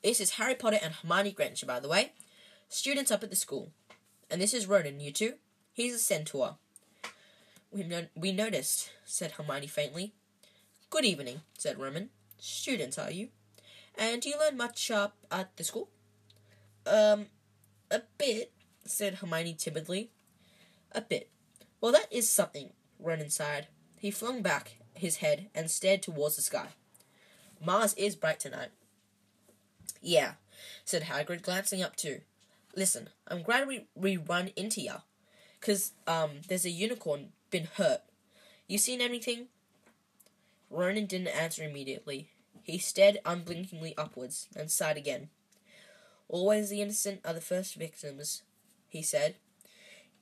This 0.00 0.20
is 0.20 0.30
Harry 0.34 0.54
Potter 0.54 0.78
and 0.80 0.94
Hermione 0.94 1.32
Granger, 1.32 1.66
by 1.66 1.80
the 1.80 1.88
way. 1.88 2.12
Students 2.68 3.10
up 3.10 3.24
at 3.24 3.30
the 3.30 3.36
school. 3.36 3.72
And 4.32 4.40
this 4.40 4.54
is 4.54 4.66
Ronan, 4.66 4.98
you 4.98 5.12
two. 5.12 5.34
He's 5.74 5.94
a 5.94 5.98
centaur. 5.98 6.56
We, 7.70 7.82
no- 7.82 8.06
we 8.16 8.32
noticed, 8.32 8.88
said 9.04 9.32
Hermione 9.32 9.66
faintly. 9.66 10.14
Good 10.88 11.04
evening, 11.04 11.42
said 11.58 11.78
Ronan. 11.78 12.08
Students, 12.38 12.96
are 12.96 13.10
you? 13.10 13.28
And 13.98 14.22
do 14.22 14.30
you 14.30 14.38
learn 14.38 14.56
much 14.56 14.90
up 14.90 15.18
at 15.30 15.54
the 15.58 15.64
school? 15.64 15.90
Um, 16.86 17.26
a 17.90 18.00
bit, 18.16 18.52
said 18.86 19.16
Hermione 19.16 19.52
timidly. 19.52 20.12
A 20.92 21.02
bit. 21.02 21.28
Well, 21.82 21.92
that 21.92 22.10
is 22.10 22.26
something, 22.26 22.70
Ronan 22.98 23.28
sighed. 23.28 23.68
He 24.00 24.10
flung 24.10 24.40
back 24.40 24.78
his 24.94 25.16
head 25.16 25.50
and 25.54 25.70
stared 25.70 26.00
towards 26.00 26.36
the 26.36 26.42
sky. 26.42 26.68
Mars 27.62 27.92
is 27.98 28.16
bright 28.16 28.40
tonight. 28.40 28.70
Yeah, 30.00 30.32
said 30.86 31.02
Hagrid, 31.02 31.42
glancing 31.42 31.82
up 31.82 31.96
too. 31.96 32.22
Listen, 32.74 33.10
I'm 33.28 33.42
glad 33.42 33.68
we, 33.68 33.86
we 33.94 34.16
run 34.16 34.50
into 34.56 34.80
ya. 34.80 34.98
Cause, 35.60 35.92
um, 36.06 36.40
there's 36.48 36.64
a 36.64 36.70
unicorn 36.70 37.28
been 37.50 37.68
hurt. 37.76 38.00
You 38.66 38.78
seen 38.78 39.00
anything? 39.00 39.46
Ronan 40.70 41.06
didn't 41.06 41.28
answer 41.28 41.62
immediately. 41.62 42.30
He 42.62 42.78
stared 42.78 43.18
unblinkingly 43.24 43.94
upwards 43.98 44.48
and 44.56 44.70
sighed 44.70 44.96
again. 44.96 45.28
Always 46.28 46.70
the 46.70 46.80
innocent 46.80 47.20
are 47.24 47.34
the 47.34 47.40
first 47.40 47.74
victims, 47.74 48.42
he 48.88 49.02
said. 49.02 49.34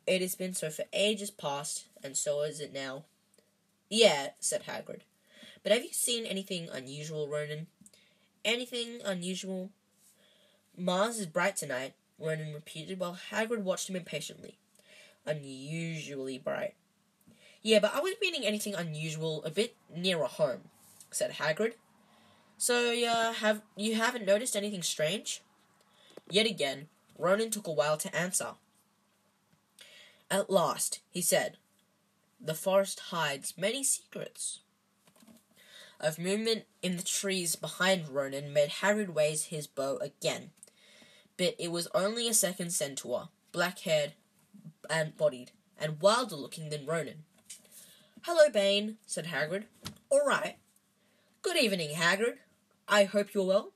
It 0.07 0.21
has 0.23 0.35
been 0.35 0.55
so 0.55 0.71
for 0.71 0.85
ages 0.93 1.31
past, 1.31 1.85
and 2.03 2.17
so 2.17 2.43
is 2.43 2.59
it 2.59 2.73
now. 2.73 3.05
Yeah, 3.89 4.31
said 4.41 4.65
Hagrid. 4.65 5.03
But 5.63 5.73
have 5.73 5.85
you 5.85 5.93
seen 5.93 6.27
anything 6.27 6.69
unusual, 6.69 7.29
Ronan? 7.29 7.69
Anything 8.45 9.01
unusual? 9.05 9.71
Mars 10.77 11.19
is 11.19 11.27
bright 11.27 11.57
tonight, 11.57 11.93
Ronan 12.21 12.53
repeated 12.53 13.01
while 13.01 13.19
Hagrid 13.31 13.63
watched 13.63 13.89
him 13.89 13.97
impatiently. 13.97 14.59
Unusually 15.27 16.39
bright. 16.39 16.75
Yeah, 17.63 17.79
but 17.81 17.95
I 17.95 18.01
wasn't 18.01 18.21
meaning 18.21 18.45
anything 18.45 18.75
unusual 18.75 19.43
a 19.45 19.51
bit 19.51 19.75
nearer 19.95 20.27
home, 20.27 20.63
said 21.11 21.33
Hagrid. 21.33 21.75
So, 22.57 22.91
yeah, 22.91 23.33
have 23.33 23.63
you 23.77 23.95
haven't 23.95 24.27
noticed 24.27 24.55
anything 24.55 24.83
strange? 24.83 25.43
Yet 26.31 26.47
again, 26.47 26.89
Ronan 27.19 27.51
took 27.51 27.67
a 27.67 27.73
while 27.73 27.97
to 27.97 28.15
answer. 28.15 28.53
At 30.31 30.51
last, 30.51 31.01
he 31.11 31.23
said, 31.23 31.57
the 32.41 32.55
forest 32.55 33.01
hides 33.11 33.59
many 33.59 33.83
secrets. 33.85 34.61
Of 35.99 36.19
movement 36.19 36.65
in 36.83 36.97
the 36.97 37.03
trees 37.03 37.57
behind 37.57 38.09
Ronan 38.09 38.53
made 38.53 38.71
Hagrid 38.71 39.15
raise 39.15 39.47
his 39.47 39.67
bow 39.67 39.99
again. 39.99 40.51
But 41.41 41.55
it 41.59 41.73
was 41.73 41.89
only 41.95 42.29
a 42.29 42.35
second 42.35 42.71
centaur, 42.71 43.31
black 43.51 43.79
haired 43.79 44.13
and 44.91 45.17
bodied, 45.17 45.53
and 45.79 45.99
wilder 45.99 46.37
looking 46.37 46.69
than 46.69 46.85
Ronan. 46.85 47.25
Hello, 48.25 48.51
Bane, 48.53 48.99
said 49.07 49.29
Hagrid. 49.29 49.65
All 50.11 50.23
right. 50.27 50.57
Good 51.41 51.57
evening, 51.57 51.95
Hagrid. 51.95 52.35
I 52.87 53.05
hope 53.05 53.33
you're 53.33 53.47
well. 53.47 53.73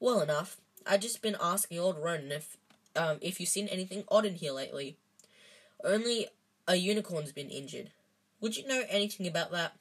Well 0.00 0.22
enough. 0.22 0.56
I've 0.86 1.02
just 1.02 1.20
been 1.20 1.36
asking 1.38 1.80
old 1.80 1.98
Ronan 2.02 2.32
if 2.32 2.56
um 2.96 3.18
if 3.20 3.40
you've 3.40 3.50
seen 3.50 3.68
anything 3.68 4.04
odd 4.08 4.24
in 4.24 4.36
here 4.36 4.52
lately. 4.52 4.96
Only 5.84 6.28
a 6.66 6.76
unicorn's 6.76 7.32
been 7.32 7.50
injured. 7.50 7.90
Would 8.40 8.56
you 8.56 8.66
know 8.66 8.84
anything 8.88 9.26
about 9.26 9.50
that? 9.50 9.74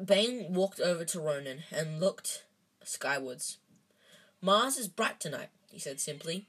Bane 0.00 0.54
walked 0.54 0.78
over 0.78 1.04
to 1.06 1.18
Ronan 1.18 1.64
and 1.72 1.98
looked 1.98 2.44
skywards. 2.84 3.58
Mars 4.44 4.76
is 4.76 4.88
bright 4.88 5.20
tonight, 5.20 5.50
he 5.70 5.78
said 5.78 6.00
simply. 6.00 6.48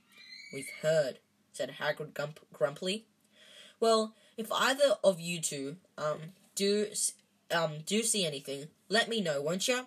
We've 0.52 0.70
heard, 0.82 1.20
said 1.52 1.76
Hagrid 1.80 2.16
grump- 2.16 2.40
grumpily. 2.52 3.06
Well, 3.80 4.16
if 4.36 4.52
either 4.52 4.96
of 5.04 5.20
you 5.20 5.40
two 5.40 5.78
um 5.98 6.20
do 6.56 6.88
um 7.52 7.80
do 7.86 8.02
see 8.02 8.26
anything, 8.26 8.70
let 8.90 9.10
me 9.10 9.22
know, 9.22 9.42
won't 9.42 9.68
you? 9.68 9.86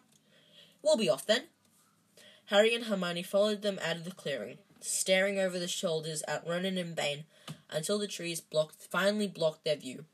We'll 0.83 0.97
be 0.97 1.11
off 1.11 1.27
then. 1.27 1.45
Harry 2.47 2.73
and 2.77 2.85
Hermione 2.85 3.25
followed 3.25 3.63
them 3.63 3.81
out 3.83 3.97
of 3.97 4.05
the 4.05 4.13
clearing, 4.13 4.59
staring 4.81 5.41
over 5.41 5.59
the 5.59 5.67
shoulders 5.67 6.23
at 6.29 6.47
Ronan 6.47 6.79
and 6.79 6.95
Bane 6.95 7.25
until 7.69 7.99
the 7.99 8.07
trees 8.07 8.41
blocked 8.41 8.77
finally 8.77 9.27
blocked 9.27 9.65
their 9.65 9.75
view. 9.75 10.05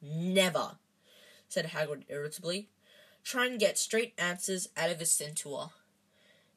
Never, 0.00 0.76
said 1.50 1.66
Hagrid 1.66 2.04
irritably. 2.08 2.68
Try 3.22 3.46
and 3.46 3.60
get 3.60 3.78
straight 3.78 4.14
answers 4.16 4.68
out 4.74 4.90
of 4.90 5.02
a 5.02 5.06
centaur. 5.06 5.70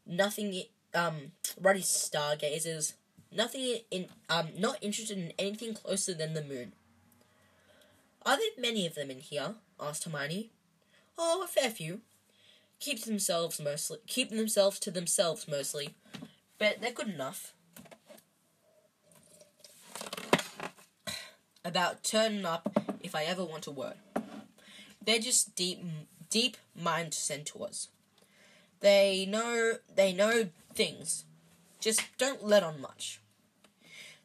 Nothing, 0.07 0.63
um, 0.93 1.31
ruddy 1.61 1.81
stargazers. 1.81 2.93
Nothing 3.31 3.79
in, 3.91 4.07
um, 4.29 4.49
not 4.57 4.77
interested 4.81 5.17
in 5.17 5.33
anything 5.37 5.73
closer 5.73 6.13
than 6.13 6.33
the 6.33 6.43
moon. 6.43 6.73
Are 8.25 8.37
there 8.37 8.47
many 8.57 8.85
of 8.85 8.95
them 8.95 9.11
in 9.11 9.19
here? 9.19 9.55
asked 9.79 10.05
Hermione. 10.05 10.51
Oh, 11.17 11.41
a 11.43 11.47
fair 11.47 11.69
few. 11.69 12.01
Keep 12.79 13.05
themselves 13.05 13.59
mostly, 13.59 13.97
keep 14.05 14.29
themselves 14.29 14.79
to 14.79 14.91
themselves 14.91 15.47
mostly, 15.47 15.95
but 16.59 16.79
they're 16.79 16.91
good 16.91 17.09
enough. 17.09 17.53
About 21.65 22.03
turning 22.03 22.45
up 22.45 22.69
if 23.01 23.15
I 23.15 23.23
ever 23.23 23.43
want 23.43 23.65
a 23.65 23.71
word. 23.71 23.95
They're 25.03 25.19
just 25.19 25.55
deep, 25.55 25.83
deep 26.29 26.57
mind 26.75 27.13
centaurs. 27.13 27.87
They 28.79 29.25
know, 29.25 29.73
they 29.95 30.13
know 30.13 30.49
things. 30.73 31.25
Just 31.79 32.01
don't 32.17 32.45
let 32.45 32.63
on 32.63 32.81
much. 32.81 33.19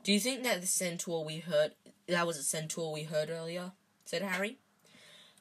Do 0.04 0.12
you 0.12 0.20
think 0.20 0.42
that 0.42 0.60
the 0.60 0.66
centaur 0.66 1.24
we 1.24 1.38
heard, 1.38 1.72
that 2.08 2.26
was 2.26 2.36
a 2.36 2.42
centaur 2.42 2.92
we 2.92 3.04
heard 3.04 3.30
earlier? 3.30 3.72
said 4.04 4.22
Harry. 4.22 4.58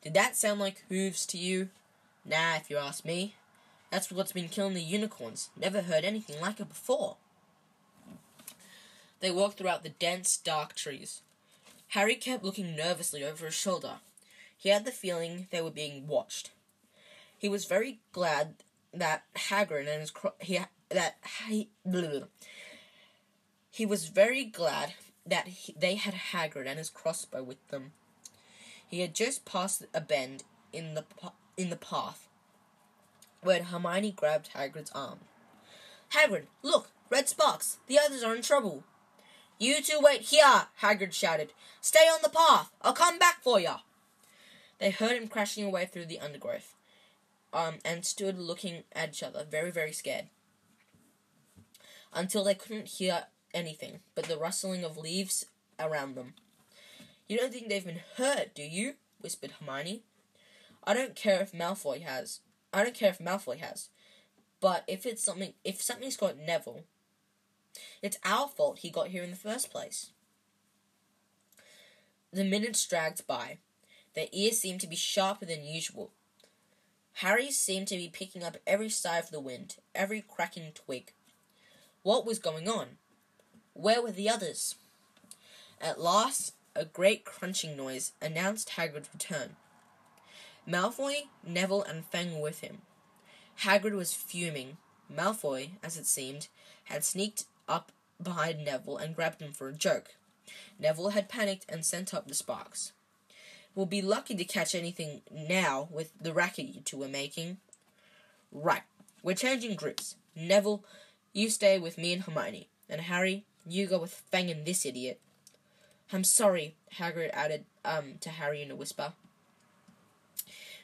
Did 0.02 0.13
that 0.13 0.38
sound 0.38 0.60
like 0.60 0.84
hooves 0.88 1.26
to 1.28 1.38
you? 1.38 1.69
Nah, 2.26 2.56
if 2.56 2.69
you 2.69 2.78
ask 2.78 3.04
me. 3.04 3.36
That's 3.89 4.12
what's 4.12 4.32
been 4.32 4.47
killing 4.47 4.74
the 4.74 4.82
unicorns. 4.82 5.50
Never 5.60 5.82
heard 5.82 6.06
anything 6.06 6.39
like 6.39 6.60
it 6.60 6.69
before. 6.69 7.17
They 9.19 9.32
walked 9.32 9.58
throughout 9.58 9.84
the 9.84 9.89
dense, 9.89 10.38
dark 10.38 10.76
trees. 10.76 11.21
Harry 11.89 12.15
kept 12.15 12.43
looking 12.43 12.76
nervously 12.76 13.24
over 13.24 13.45
his 13.45 13.54
shoulder. 13.54 13.95
He 14.58 14.69
had 14.69 14.86
the 14.86 14.91
feeling 14.91 15.47
they 15.52 15.62
were 15.62 15.71
being 15.71 16.08
watched. 16.08 16.52
He 17.38 17.50
was 17.50 17.65
very 17.65 18.00
glad 18.13 18.56
that 18.93 19.23
Hagrid 19.36 19.88
and 19.88 20.01
his 20.01 20.13
he 20.39 20.60
that 20.89 21.17
he 21.47 21.69
he 23.69 23.86
was 23.86 24.10
very 24.10 24.43
glad 24.43 24.93
that 25.25 25.47
he, 25.47 25.73
they 25.77 25.95
had 25.95 26.13
Hagrid 26.13 26.67
and 26.67 26.77
his 26.77 26.89
crossbow 26.89 27.43
with 27.43 27.65
them. 27.69 27.93
He 28.88 28.99
had 28.99 29.15
just 29.15 29.45
passed 29.45 29.86
a 29.93 30.01
bend 30.01 30.43
in 30.73 30.93
the 30.93 31.06
in 31.58 31.69
the 31.69 31.77
path 31.77 32.27
when 33.41 33.65
Hermione 33.65 34.12
grabbed 34.12 34.51
Hagrid's 34.54 34.91
arm. 34.93 35.19
Hagrid, 36.13 36.47
look, 36.62 36.89
red 37.10 37.30
sparks. 37.30 37.77
The 37.88 37.99
others 37.99 38.23
are 38.23 38.36
in 38.36 38.41
trouble. 38.41 38.84
You 39.58 39.82
two 39.82 39.99
wait 40.01 40.23
here, 40.23 40.67
Hagrid 40.82 41.13
shouted. 41.13 41.54
Stay 41.80 41.99
on 41.99 42.19
the 42.23 42.30
path. 42.30 42.71
I'll 42.82 42.93
come 42.93 43.17
back 43.17 43.41
for 43.41 43.60
you. 43.60 43.75
They 44.80 44.89
heard 44.89 45.12
him 45.12 45.27
crashing 45.27 45.63
away 45.63 45.86
through 45.86 46.06
the 46.06 46.19
undergrowth, 46.19 46.73
um, 47.53 47.75
and 47.83 48.05
stood 48.05 48.39
looking 48.39 48.83
at 48.93 49.09
each 49.09 49.23
other, 49.23 49.45
very, 49.49 49.71
very 49.71 49.91
scared. 49.91 50.25
Until 52.13 52.43
they 52.43 52.55
couldn't 52.55 52.87
hear 52.87 53.25
anything 53.53 53.99
but 54.15 54.25
the 54.25 54.37
rustling 54.37 54.83
of 54.83 54.97
leaves 54.97 55.45
around 55.79 56.15
them. 56.15 56.33
You 57.27 57.37
don't 57.37 57.53
think 57.53 57.69
they've 57.69 57.85
been 57.85 58.01
hurt, 58.17 58.53
do 58.53 58.63
you? 58.63 58.95
whispered 59.21 59.53
Hermione. 59.59 60.03
I 60.83 60.93
don't 60.93 61.15
care 61.15 61.41
if 61.41 61.51
Malfoy 61.51 62.01
has. 62.01 62.39
I 62.73 62.83
don't 62.83 62.95
care 62.95 63.09
if 63.09 63.19
Malfoy 63.19 63.57
has. 63.59 63.89
But 64.59 64.83
if 64.87 65.05
it's 65.05 65.23
something 65.23 65.53
if 65.63 65.81
something's 65.81 66.17
got 66.17 66.37
Neville, 66.37 66.83
it's 68.01 68.17
our 68.25 68.47
fault 68.47 68.79
he 68.79 68.89
got 68.89 69.09
here 69.09 69.23
in 69.23 69.31
the 69.31 69.35
first 69.35 69.71
place. 69.71 70.11
The 72.33 72.43
minutes 72.43 72.85
dragged 72.85 73.25
by. 73.27 73.57
Their 74.13 74.27
ears 74.31 74.59
seemed 74.59 74.81
to 74.81 74.87
be 74.87 74.95
sharper 74.95 75.45
than 75.45 75.63
usual. 75.63 76.11
Harry 77.15 77.52
seemed 77.52 77.88
to 77.88 77.97
be 77.97 78.10
picking 78.10 78.43
up 78.43 78.58
every 78.65 78.89
sigh 78.89 79.17
of 79.17 79.30
the 79.32 79.39
wind, 79.39 79.76
every 79.93 80.21
cracking 80.21 80.71
twig. 80.74 81.13
What 82.04 82.26
was 82.26 82.39
going 82.39 82.67
on? 82.67 82.97
Where 83.74 84.02
were 84.02 84.12
the 84.12 84.30
others? 84.30 84.76
At 85.80 86.00
last, 86.00 86.54
a 86.76 86.86
great 86.86 87.26
crunching 87.26 87.76
noise 87.76 88.13
announced 88.21 88.69
Hagrid's 88.69 89.10
return. 89.13 89.56
Malfoy, 90.67 91.28
Neville, 91.45 91.84
and 91.84 92.06
Fang 92.06 92.36
were 92.36 92.41
with 92.41 92.62
him. 92.62 92.82
Hagrid 93.62 93.93
was 93.93 94.13
fuming. 94.13 94.78
Malfoy, 95.13 95.71
as 95.84 95.97
it 95.97 96.06
seemed, 96.06 96.47
had 96.86 97.04
sneaked 97.04 97.45
up 97.67 97.91
behind 98.21 98.63
Neville 98.63 98.97
and 98.97 99.15
grabbed 99.15 99.41
him 99.41 99.54
for 99.54 99.67
a 99.67 99.74
joke. 99.74 100.15
Neville 100.80 101.10
had 101.10 101.30
panicked 101.30 101.65
and 101.69 101.86
sent 101.86 102.13
up 102.13 102.28
the 102.28 102.34
sparks. 102.34 102.93
We'll 103.73 103.86
be 103.86 104.01
lucky 104.01 104.36
to 104.36 104.43
catch 104.43 104.75
anything 104.75 105.21
now 105.31 105.88
with 105.91 106.12
the 106.19 106.34
racket 106.34 106.75
you 106.75 106.81
two 106.81 107.01
are 107.03 107.07
making. 107.07 107.57
Right, 108.51 108.84
we're 109.23 109.36
changing 109.36 109.75
groups. 109.75 110.15
Neville, 110.36 110.84
you 111.34 111.49
stay 111.49 111.79
with 111.79 111.97
me 111.97 112.12
and 112.13 112.23
Hermione, 112.23 112.67
and 112.89 113.01
Harry, 113.01 113.45
you 113.65 113.88
go 113.88 113.99
with 113.99 114.23
Fang 114.31 114.49
and 114.49 114.65
this 114.65 114.86
idiot. 114.86 115.19
I'm 116.12 116.25
sorry, 116.25 116.75
Hagrid 116.97 117.29
added 117.31 117.63
um, 117.86 118.15
to 118.19 118.29
Harry 118.29 118.62
in 118.62 118.71
a 118.71 118.75
whisper. 118.75 119.13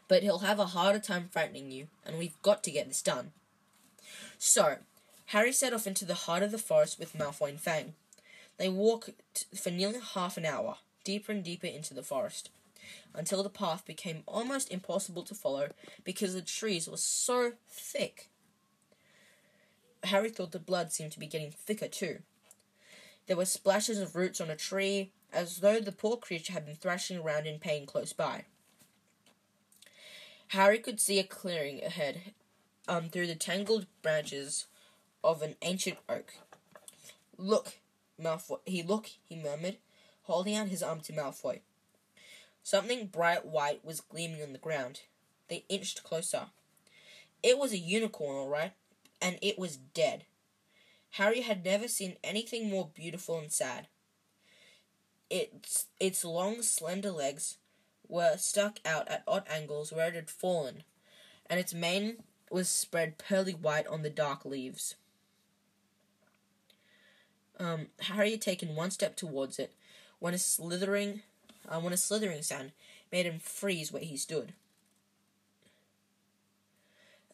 But 0.08 0.24
he'll 0.24 0.40
have 0.40 0.60
a 0.60 0.68
harder 0.68 1.00
time 1.00 1.28
frightening 1.30 1.72
you, 1.72 1.88
and 2.06 2.18
we've 2.18 2.42
got 2.42 2.64
to 2.64 2.72
get 2.72 2.88
this 2.88 3.02
done. 3.02 3.32
So, 4.38 4.78
Harry 5.28 5.52
set 5.52 5.74
off 5.74 5.88
into 5.88 6.06
the 6.06 6.14
heart 6.14 6.44
of 6.44 6.52
the 6.52 6.58
forest 6.58 6.98
with 6.98 7.18
Malfoy 7.18 7.50
and 7.50 7.60
Fang. 7.60 7.94
They 8.58 8.70
walked 8.70 9.10
for 9.54 9.70
nearly 9.70 10.00
half 10.00 10.38
an 10.38 10.46
hour, 10.46 10.78
deeper 11.04 11.34
and 11.34 11.44
deeper 11.44 11.68
into 11.68 11.94
the 11.94 12.04
forest, 12.04 12.50
until 13.14 13.44
the 13.44 13.50
path 13.50 13.86
became 13.86 14.24
almost 14.26 14.72
impossible 14.72 15.24
to 15.24 15.36
follow 15.36 15.70
because 16.04 16.34
the 16.34 16.42
trees 16.42 16.88
were 16.90 16.98
so 16.98 17.54
thick. 17.70 18.30
Harry 20.04 20.30
thought 20.30 20.52
the 20.52 20.60
blood 20.60 20.92
seemed 20.92 21.12
to 21.12 21.20
be 21.20 21.28
getting 21.28 21.52
thicker 21.52 21.88
too. 21.88 22.20
There 23.28 23.38
were 23.38 23.46
splashes 23.46 24.00
of 24.00 24.16
roots 24.16 24.40
on 24.40 24.50
a 24.50 24.56
tree, 24.56 25.12
as 25.34 25.58
though 25.58 25.80
the 25.80 25.92
poor 25.92 26.16
creature 26.18 26.54
had 26.54 26.66
been 26.66 26.76
thrashing 26.76 27.18
around 27.18 27.46
in 27.46 27.60
pain 27.60 27.86
close 27.86 28.14
by. 28.14 28.46
Harry 30.50 30.80
could 30.80 31.02
see 31.02 31.20
a 31.20 31.24
clearing 31.24 31.84
ahead 31.84 32.22
um, 32.88 33.10
through 33.10 33.28
the 33.28 33.36
tangled 33.36 33.86
branches 34.02 34.68
of 35.24 35.42
an 35.42 35.56
ancient 35.62 35.98
oak. 36.08 36.36
Look, 37.38 37.74
Malfoy. 38.22 38.60
He 38.66 38.82
look, 38.82 39.10
he 39.26 39.36
murmured, 39.36 39.78
holding 40.24 40.56
out 40.56 40.70
his 40.70 40.82
arm 40.82 41.02
to 41.02 41.14
Malfoy. 41.14 41.60
Something 42.68 43.08
bright 43.08 43.46
white 43.46 43.86
was 43.86 44.02
gleaming 44.02 44.42
on 44.42 44.52
the 44.52 44.60
ground. 44.60 45.04
They 45.48 45.64
inched 45.70 46.04
closer. 46.04 46.48
It 47.42 47.58
was 47.58 47.72
a 47.72 47.78
unicorn, 47.78 48.36
all 48.36 48.50
right, 48.50 48.74
and 49.22 49.40
it 49.42 49.58
was 49.58 49.78
dead. 49.78 50.26
Harry 51.12 51.40
had 51.40 51.64
never 51.64 51.88
seen 51.88 52.18
anything 52.26 52.70
more 52.70 52.92
beautiful 52.94 53.40
and 53.40 53.50
sad. 53.50 53.88
Its 55.30 55.86
its 56.02 56.26
long, 56.26 56.62
slender 56.62 57.10
legs 57.10 57.56
were 58.10 58.36
stuck 58.36 58.80
out 58.84 59.08
at 59.08 59.24
odd 59.26 59.46
angles 59.50 59.94
where 59.94 60.10
it 60.10 60.16
had 60.16 60.30
fallen, 60.30 60.84
and 61.50 61.62
its 61.62 61.74
mane 61.74 62.18
was 62.52 62.68
spread 62.68 63.18
pearly 63.18 63.54
white 63.54 63.88
on 63.88 64.02
the 64.02 64.10
dark 64.10 64.44
leaves. 64.44 64.96
Um, 67.58 67.88
Harry 68.02 68.32
had 68.32 68.42
taken 68.42 68.76
one 68.76 68.92
step 68.92 69.16
towards 69.16 69.58
it 69.58 69.74
when 70.20 70.34
a 70.34 70.38
slithering, 70.38 71.22
when 71.68 71.94
a 71.94 71.98
slithering 71.98 72.42
sound 72.42 72.72
made 73.12 73.26
him 73.26 73.40
freeze 73.40 73.92
where 73.92 74.04
he 74.04 74.18
stood. 74.18 74.54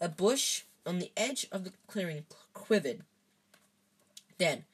A 0.02 0.10
bush 0.10 0.64
on 0.86 1.00
the 1.00 1.12
edge 1.16 1.48
of 1.52 1.64
the 1.64 1.72
clearing 1.88 2.26
quivered. 2.54 3.02
Then, 4.38 4.66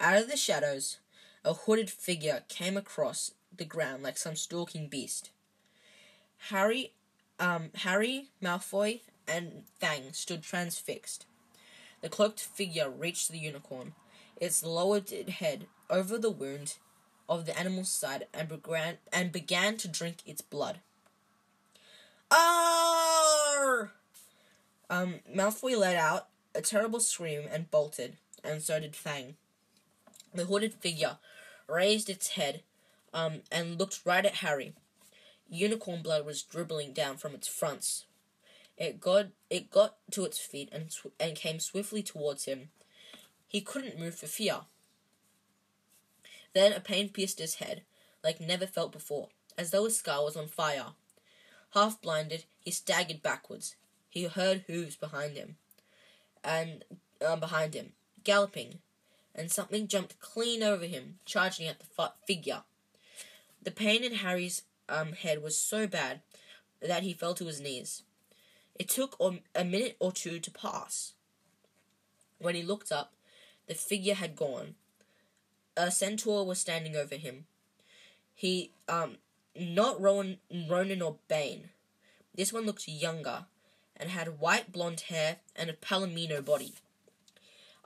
out 0.00 0.22
of 0.22 0.30
the 0.30 0.36
shadows, 0.36 0.98
a 1.44 1.54
hooded 1.54 1.90
figure 1.90 2.44
came 2.48 2.76
across 2.76 3.32
the 3.56 3.64
ground 3.64 4.02
like 4.02 4.18
some 4.18 4.36
stalking 4.36 4.86
beast. 4.86 5.30
Harry, 6.50 6.92
um, 7.40 7.70
Harry, 7.76 8.26
Malfoy, 8.42 9.00
and 9.26 9.64
Fang 9.80 10.12
stood 10.12 10.42
transfixed. 10.42 11.26
The 12.00 12.08
cloaked 12.08 12.40
figure 12.40 12.88
reached 12.88 13.30
the 13.30 13.38
unicorn, 13.38 13.94
its 14.36 14.62
lowered 14.62 15.10
head 15.10 15.66
over 15.90 16.16
the 16.16 16.30
wound 16.30 16.76
of 17.28 17.46
the 17.46 17.58
animal's 17.58 17.90
side, 17.90 18.26
and 18.32 18.48
began 18.48 18.98
and 19.12 19.32
began 19.32 19.76
to 19.78 19.88
drink 19.88 20.18
its 20.26 20.40
blood. 20.40 20.78
Arr! 22.30 23.92
Um, 24.90 25.20
Malfoy 25.34 25.76
let 25.76 25.96
out 25.96 26.28
a 26.54 26.60
terrible 26.60 27.00
scream 27.00 27.42
and 27.50 27.70
bolted, 27.70 28.16
and 28.42 28.62
so 28.62 28.80
did 28.80 28.96
Fang. 28.96 29.36
The 30.34 30.46
hooded 30.46 30.74
figure 30.74 31.18
raised 31.66 32.08
its 32.08 32.28
head, 32.30 32.62
um, 33.12 33.42
and 33.50 33.78
looked 33.78 34.00
right 34.04 34.24
at 34.24 34.36
Harry. 34.36 34.74
Unicorn 35.50 36.02
blood 36.02 36.26
was 36.26 36.42
dribbling 36.42 36.92
down 36.92 37.16
from 37.16 37.34
its 37.34 37.48
fronts. 37.48 38.04
It 38.76 39.00
got 39.00 39.28
it 39.50 39.70
got 39.70 39.96
to 40.12 40.24
its 40.24 40.38
feet 40.38 40.68
and 40.70 40.94
and 41.18 41.34
came 41.34 41.58
swiftly 41.58 42.02
towards 42.02 42.44
him. 42.44 42.68
He 43.46 43.60
couldn't 43.60 43.98
move 43.98 44.14
for 44.14 44.26
fear. 44.26 44.60
Then 46.58 46.72
a 46.72 46.80
pain 46.80 47.08
pierced 47.10 47.38
his 47.38 47.54
head, 47.62 47.82
like 48.24 48.40
never 48.40 48.66
felt 48.66 48.90
before, 48.90 49.28
as 49.56 49.70
though 49.70 49.84
his 49.84 49.96
skull 49.96 50.24
was 50.24 50.36
on 50.36 50.48
fire. 50.48 50.86
Half 51.72 52.02
blinded, 52.02 52.46
he 52.58 52.72
staggered 52.72 53.22
backwards. 53.22 53.76
He 54.10 54.24
heard 54.24 54.64
hooves 54.66 54.96
behind 54.96 55.36
him, 55.36 55.54
and 56.42 56.84
uh, 57.24 57.36
behind 57.36 57.74
him, 57.74 57.92
galloping, 58.24 58.80
and 59.36 59.52
something 59.52 59.86
jumped 59.86 60.18
clean 60.18 60.64
over 60.64 60.84
him, 60.86 61.20
charging 61.24 61.68
at 61.68 61.78
the 61.78 61.86
fi- 61.86 62.10
figure. 62.26 62.64
The 63.62 63.70
pain 63.70 64.02
in 64.02 64.14
Harry's 64.14 64.62
um, 64.88 65.12
head 65.12 65.40
was 65.40 65.56
so 65.56 65.86
bad 65.86 66.22
that 66.82 67.04
he 67.04 67.12
fell 67.12 67.34
to 67.34 67.46
his 67.46 67.60
knees. 67.60 68.02
It 68.74 68.88
took 68.88 69.14
um, 69.20 69.42
a 69.54 69.64
minute 69.64 69.94
or 70.00 70.10
two 70.10 70.40
to 70.40 70.50
pass. 70.50 71.12
When 72.40 72.56
he 72.56 72.64
looked 72.64 72.90
up, 72.90 73.12
the 73.68 73.74
figure 73.74 74.14
had 74.14 74.34
gone. 74.34 74.74
A 75.78 75.92
centaur 75.92 76.44
was 76.44 76.58
standing 76.58 76.96
over 76.96 77.14
him. 77.14 77.46
He, 78.34 78.72
um, 78.88 79.18
not 79.54 80.00
Rowan, 80.00 80.38
Ronan 80.68 81.00
or 81.00 81.18
Bane. 81.28 81.70
This 82.34 82.52
one 82.52 82.66
looked 82.66 82.88
younger 82.88 83.46
and 83.96 84.10
had 84.10 84.40
white 84.40 84.72
blonde 84.72 85.02
hair 85.02 85.36
and 85.54 85.70
a 85.70 85.74
palomino 85.74 86.44
body. 86.44 86.74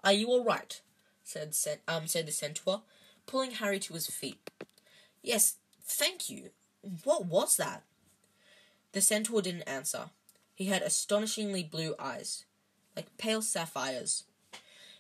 Are 0.03 0.13
you 0.13 0.29
all 0.29 0.43
right? 0.43 0.81
said 1.23 1.55
um 1.87 2.07
said 2.07 2.27
the 2.27 2.33
centaur, 2.33 2.81
pulling 3.27 3.53
Harry 3.53 3.79
to 3.81 3.95
his 3.95 4.07
feet. 4.07 4.51
Yes, 5.23 5.57
thank 5.83 6.31
you. 6.31 6.51
What 7.05 7.27
was 7.27 7.59
that? 7.59 7.83
The 8.93 9.03
centaur 9.03 9.43
didn't 9.43 9.63
answer. 9.69 10.11
He 10.55 10.67
had 10.67 10.83
astonishingly 10.83 11.63
blue 11.63 11.95
eyes, 11.99 12.47
like 12.97 13.19
pale 13.19 13.43
sapphires. 13.43 14.25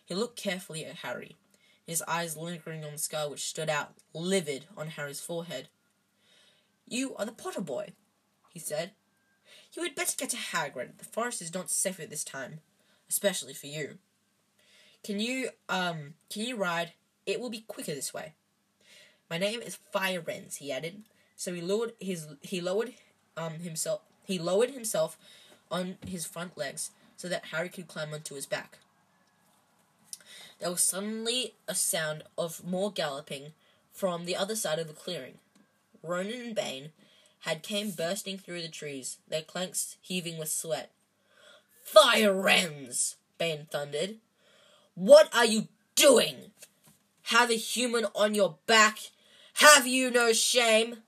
He 0.05 0.15
looked 0.15 0.37
carefully 0.37 0.85
at 0.85 0.97
Harry, 0.97 1.37
his 1.87 2.03
eyes 2.07 2.37
lingering 2.37 2.85
on 2.85 2.93
the 2.93 2.99
scar 2.99 3.29
which 3.29 3.45
stood 3.45 3.69
out 3.69 3.95
livid 4.15 4.67
on 4.77 4.89
Harry's 4.89 5.21
forehead. 5.21 5.69
You 6.87 7.15
are 7.17 7.25
the 7.25 7.33
Potter 7.33 7.61
boy, 7.61 7.93
he 8.53 8.59
said. 8.59 8.93
You 9.75 9.83
had 9.83 9.95
better 9.95 10.15
get 10.17 10.31
to 10.31 10.37
Hagrid. 10.37 10.99
The 10.99 11.05
forest 11.05 11.41
is 11.41 11.55
not 11.55 11.71
safe 11.71 11.99
at 12.01 12.11
this 12.11 12.25
time, 12.25 12.61
especially 13.09 13.55
for 13.55 13.67
you. 13.67 13.99
Can 15.03 15.19
you 15.19 15.51
um 15.69 16.15
can 16.31 16.43
you 16.43 16.57
ride? 16.57 16.93
It 17.27 17.41
will 17.41 17.51
be 17.51 17.65
quicker 17.67 17.95
this 17.95 18.15
way. 18.15 18.35
My 19.31 19.39
name 19.39 19.63
is 19.63 19.79
Firenze, 19.95 20.57
he 20.57 20.71
added. 20.71 21.03
So 21.37 21.55
he 21.55 21.61
lowered 21.61 21.93
his 21.99 22.27
he 22.43 22.61
lowered 22.61 22.95
um 23.37 23.55
himself 23.55 24.03
he 24.25 24.39
lowered 24.39 24.71
himself 24.71 25.19
on 25.71 25.97
his 26.07 26.27
front 26.27 26.57
legs 26.57 26.91
so 27.17 27.29
that 27.29 27.47
Harry 27.47 27.69
could 27.69 27.89
climb 27.89 28.13
onto 28.13 28.35
his 28.35 28.47
back. 28.47 28.79
There 30.63 30.71
was 30.71 30.85
suddenly 30.85 31.55
a 31.67 31.75
sound 31.75 32.23
of 32.39 32.65
more 32.65 32.93
galloping 32.93 33.53
from 33.93 34.27
the 34.27 34.37
other 34.37 34.55
side 34.55 34.79
of 34.79 34.87
the 34.87 34.93
clearing. 34.93 35.39
Ronan 36.05 36.41
and 36.41 36.55
Bane 36.55 36.91
had 37.41 37.65
came 37.65 37.91
bursting 37.91 38.39
through 38.39 38.63
the 38.63 38.69
trees, 38.69 39.19
their 39.27 39.43
clanks 39.43 39.97
heaving 40.01 40.39
with 40.39 40.53
sweat. 40.53 40.93
Fire 41.83 42.33
Firenze! 42.33 43.17
Bane 43.39 43.67
thundered. 43.73 44.19
What 44.95 45.35
are 45.35 45.45
you 45.45 45.67
doing? 45.97 46.53
Have 47.25 47.51
a 47.51 47.55
human 47.55 48.07
on 48.15 48.37
your 48.37 48.59
back? 48.69 48.99
Have 49.55 49.89
you 49.89 50.13
no 50.13 50.33
shame? 50.33 50.99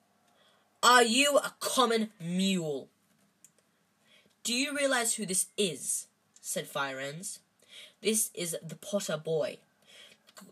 Are 0.83 1.05
you 1.05 1.38
a 1.38 1.55
common 1.61 2.11
mule? 2.21 2.88
Do 4.43 4.53
you 4.53 4.77
realize 4.77 5.14
who 5.14 5.25
this 5.25 5.47
is? 5.57 6.09
said 6.40 6.67
Fire 6.67 6.97
Firenze. 6.97 7.38
This 8.05 8.31
is 8.35 8.55
the 8.62 8.77
Potter 8.77 9.17
boy. 9.17 9.57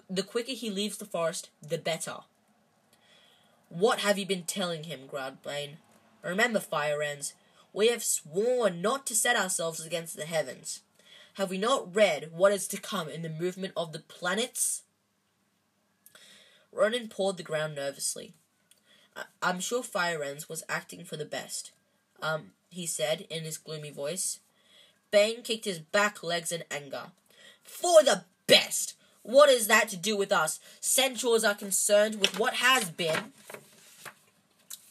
The 0.09 0.23
quicker 0.23 0.53
he 0.53 0.71
leaves 0.71 0.97
the 0.97 1.05
forest, 1.05 1.51
the 1.61 1.77
better. 1.77 2.21
What 3.69 3.99
have 3.99 4.19
you 4.19 4.25
been 4.25 4.45
telling 4.45 4.85
him? 4.85 5.01
growled 5.07 5.43
Bane. 5.43 5.77
Remember, 6.23 6.61
Firenze, 6.61 7.35
we 7.75 7.89
have 7.89 8.03
sworn 8.03 8.81
not 8.81 9.05
to 9.07 9.15
set 9.15 9.37
ourselves 9.37 9.85
against 9.85 10.17
the 10.17 10.25
heavens. 10.25 10.81
Have 11.35 11.51
we 11.51 11.59
not 11.59 11.95
read 11.95 12.31
what 12.33 12.53
is 12.53 12.67
to 12.69 12.81
come 12.81 13.11
in 13.11 13.21
the 13.21 13.29
movement 13.29 13.75
of 13.77 13.93
the 13.93 13.99
planets? 13.99 14.85
Ronan 16.73 17.09
pawed 17.09 17.37
the 17.37 17.43
ground 17.43 17.75
nervously. 17.75 18.33
I- 19.15 19.51
am 19.51 19.61
sure 19.61 19.83
Firenze 19.83 20.49
was 20.49 20.65
acting 20.71 21.05
for 21.05 21.19
the 21.19 21.27
best. 21.27 21.73
Um, 22.23 22.53
he 22.71 22.87
said 22.87 23.27
in 23.29 23.45
his 23.45 23.59
gloomy 23.59 23.91
voice. 23.91 24.41
Bane 25.11 25.43
kicked 25.43 25.67
his 25.67 25.81
back 25.81 26.23
legs 26.23 26.51
in 26.51 26.65
anger. 26.71 27.11
For 27.65 28.03
the 28.03 28.25
best! 28.47 28.95
What 29.23 29.49
is 29.49 29.69
that 29.69 29.89
to 29.91 29.97
do 29.97 30.17
with 30.17 30.33
us? 30.33 30.59
Centaurs 30.81 31.45
are 31.45 31.55
concerned 31.55 32.21
with 32.21 32.39
what 32.39 32.55
has 32.55 32.91
been 32.91 33.33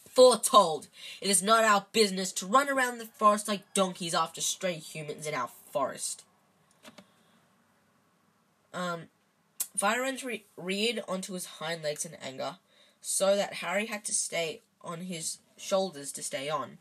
foretold. 0.08 0.88
It 1.20 1.30
is 1.30 1.42
not 1.42 1.64
our 1.64 1.86
business 1.92 2.32
to 2.32 2.46
run 2.46 2.68
around 2.68 2.98
the 2.98 3.06
forest 3.06 3.48
like 3.48 3.74
donkeys 3.74 4.14
after 4.14 4.40
stray 4.40 4.74
humans 4.74 5.26
in 5.26 5.34
our 5.34 5.50
forest. 5.70 6.24
Um, 8.74 9.02
Firenze 9.76 10.24
re- 10.24 10.44
reared 10.56 11.02
onto 11.08 11.34
his 11.34 11.46
hind 11.46 11.82
legs 11.82 12.04
in 12.04 12.14
anger, 12.14 12.56
so 13.00 13.36
that 13.36 13.54
Harry 13.54 13.86
had 13.86 14.04
to 14.06 14.14
stay 14.14 14.62
on 14.82 15.02
his 15.02 15.38
shoulders 15.56 16.12
to 16.12 16.22
stay 16.22 16.48
on. 16.48 16.78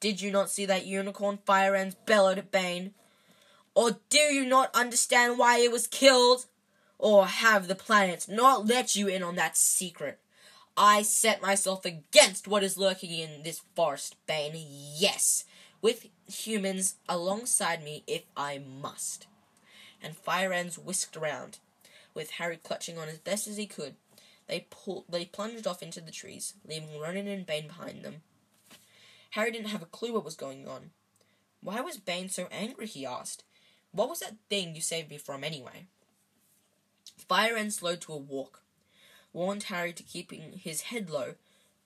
Did 0.00 0.20
you 0.20 0.30
not 0.30 0.50
see 0.50 0.64
that 0.66 0.86
unicorn? 0.86 1.38
Fire 1.44 1.72
Firenze 1.72 1.96
bellowed 2.06 2.38
at 2.38 2.50
Bane. 2.50 2.94
Or 3.80 3.96
do 4.10 4.18
you 4.18 4.44
not 4.44 4.74
understand 4.74 5.38
why 5.38 5.60
it 5.60 5.72
was 5.72 5.86
killed? 5.86 6.44
Or 6.98 7.24
have 7.24 7.66
the 7.66 7.74
planets 7.74 8.28
not 8.28 8.66
let 8.66 8.94
you 8.94 9.08
in 9.08 9.22
on 9.22 9.36
that 9.36 9.56
secret? 9.56 10.18
I 10.76 11.00
set 11.00 11.40
myself 11.40 11.86
against 11.86 12.46
what 12.46 12.62
is 12.62 12.76
lurking 12.76 13.10
in 13.10 13.42
this 13.42 13.62
forest, 13.74 14.16
Bane. 14.26 14.52
Yes, 14.54 15.46
with 15.80 16.08
humans 16.30 16.96
alongside 17.08 17.82
me 17.82 18.04
if 18.06 18.24
I 18.36 18.58
must. 18.58 19.26
And 20.02 20.14
Firenze 20.14 20.76
whisked 20.76 21.16
around, 21.16 21.56
with 22.12 22.32
Harry 22.32 22.58
clutching 22.58 22.98
on 22.98 23.08
as 23.08 23.16
best 23.16 23.48
as 23.48 23.56
he 23.56 23.64
could. 23.64 23.94
They 24.46 24.66
pulled, 24.68 25.06
they 25.08 25.24
plunged 25.24 25.66
off 25.66 25.82
into 25.82 26.02
the 26.02 26.12
trees, 26.12 26.52
leaving 26.68 27.00
Ronan 27.00 27.28
and 27.28 27.46
Bane 27.46 27.68
behind 27.68 28.02
them. 28.02 28.16
Harry 29.30 29.50
didn't 29.50 29.68
have 29.68 29.82
a 29.82 29.86
clue 29.86 30.12
what 30.12 30.24
was 30.26 30.36
going 30.36 30.68
on. 30.68 30.90
Why 31.62 31.80
was 31.80 31.96
Bane 31.96 32.28
so 32.28 32.46
angry? 32.50 32.86
he 32.86 33.06
asked. 33.06 33.42
What 33.92 34.08
was 34.08 34.20
that 34.20 34.36
thing 34.48 34.74
you 34.74 34.80
saved 34.80 35.10
me 35.10 35.18
from 35.18 35.42
anyway? 35.42 35.86
Firenze 37.28 37.74
slowed 37.74 38.00
to 38.02 38.12
a 38.12 38.16
walk, 38.16 38.62
warned 39.32 39.64
Harry 39.64 39.92
to 39.92 40.02
keep 40.02 40.32
his 40.32 40.82
head 40.82 41.10
low, 41.10 41.34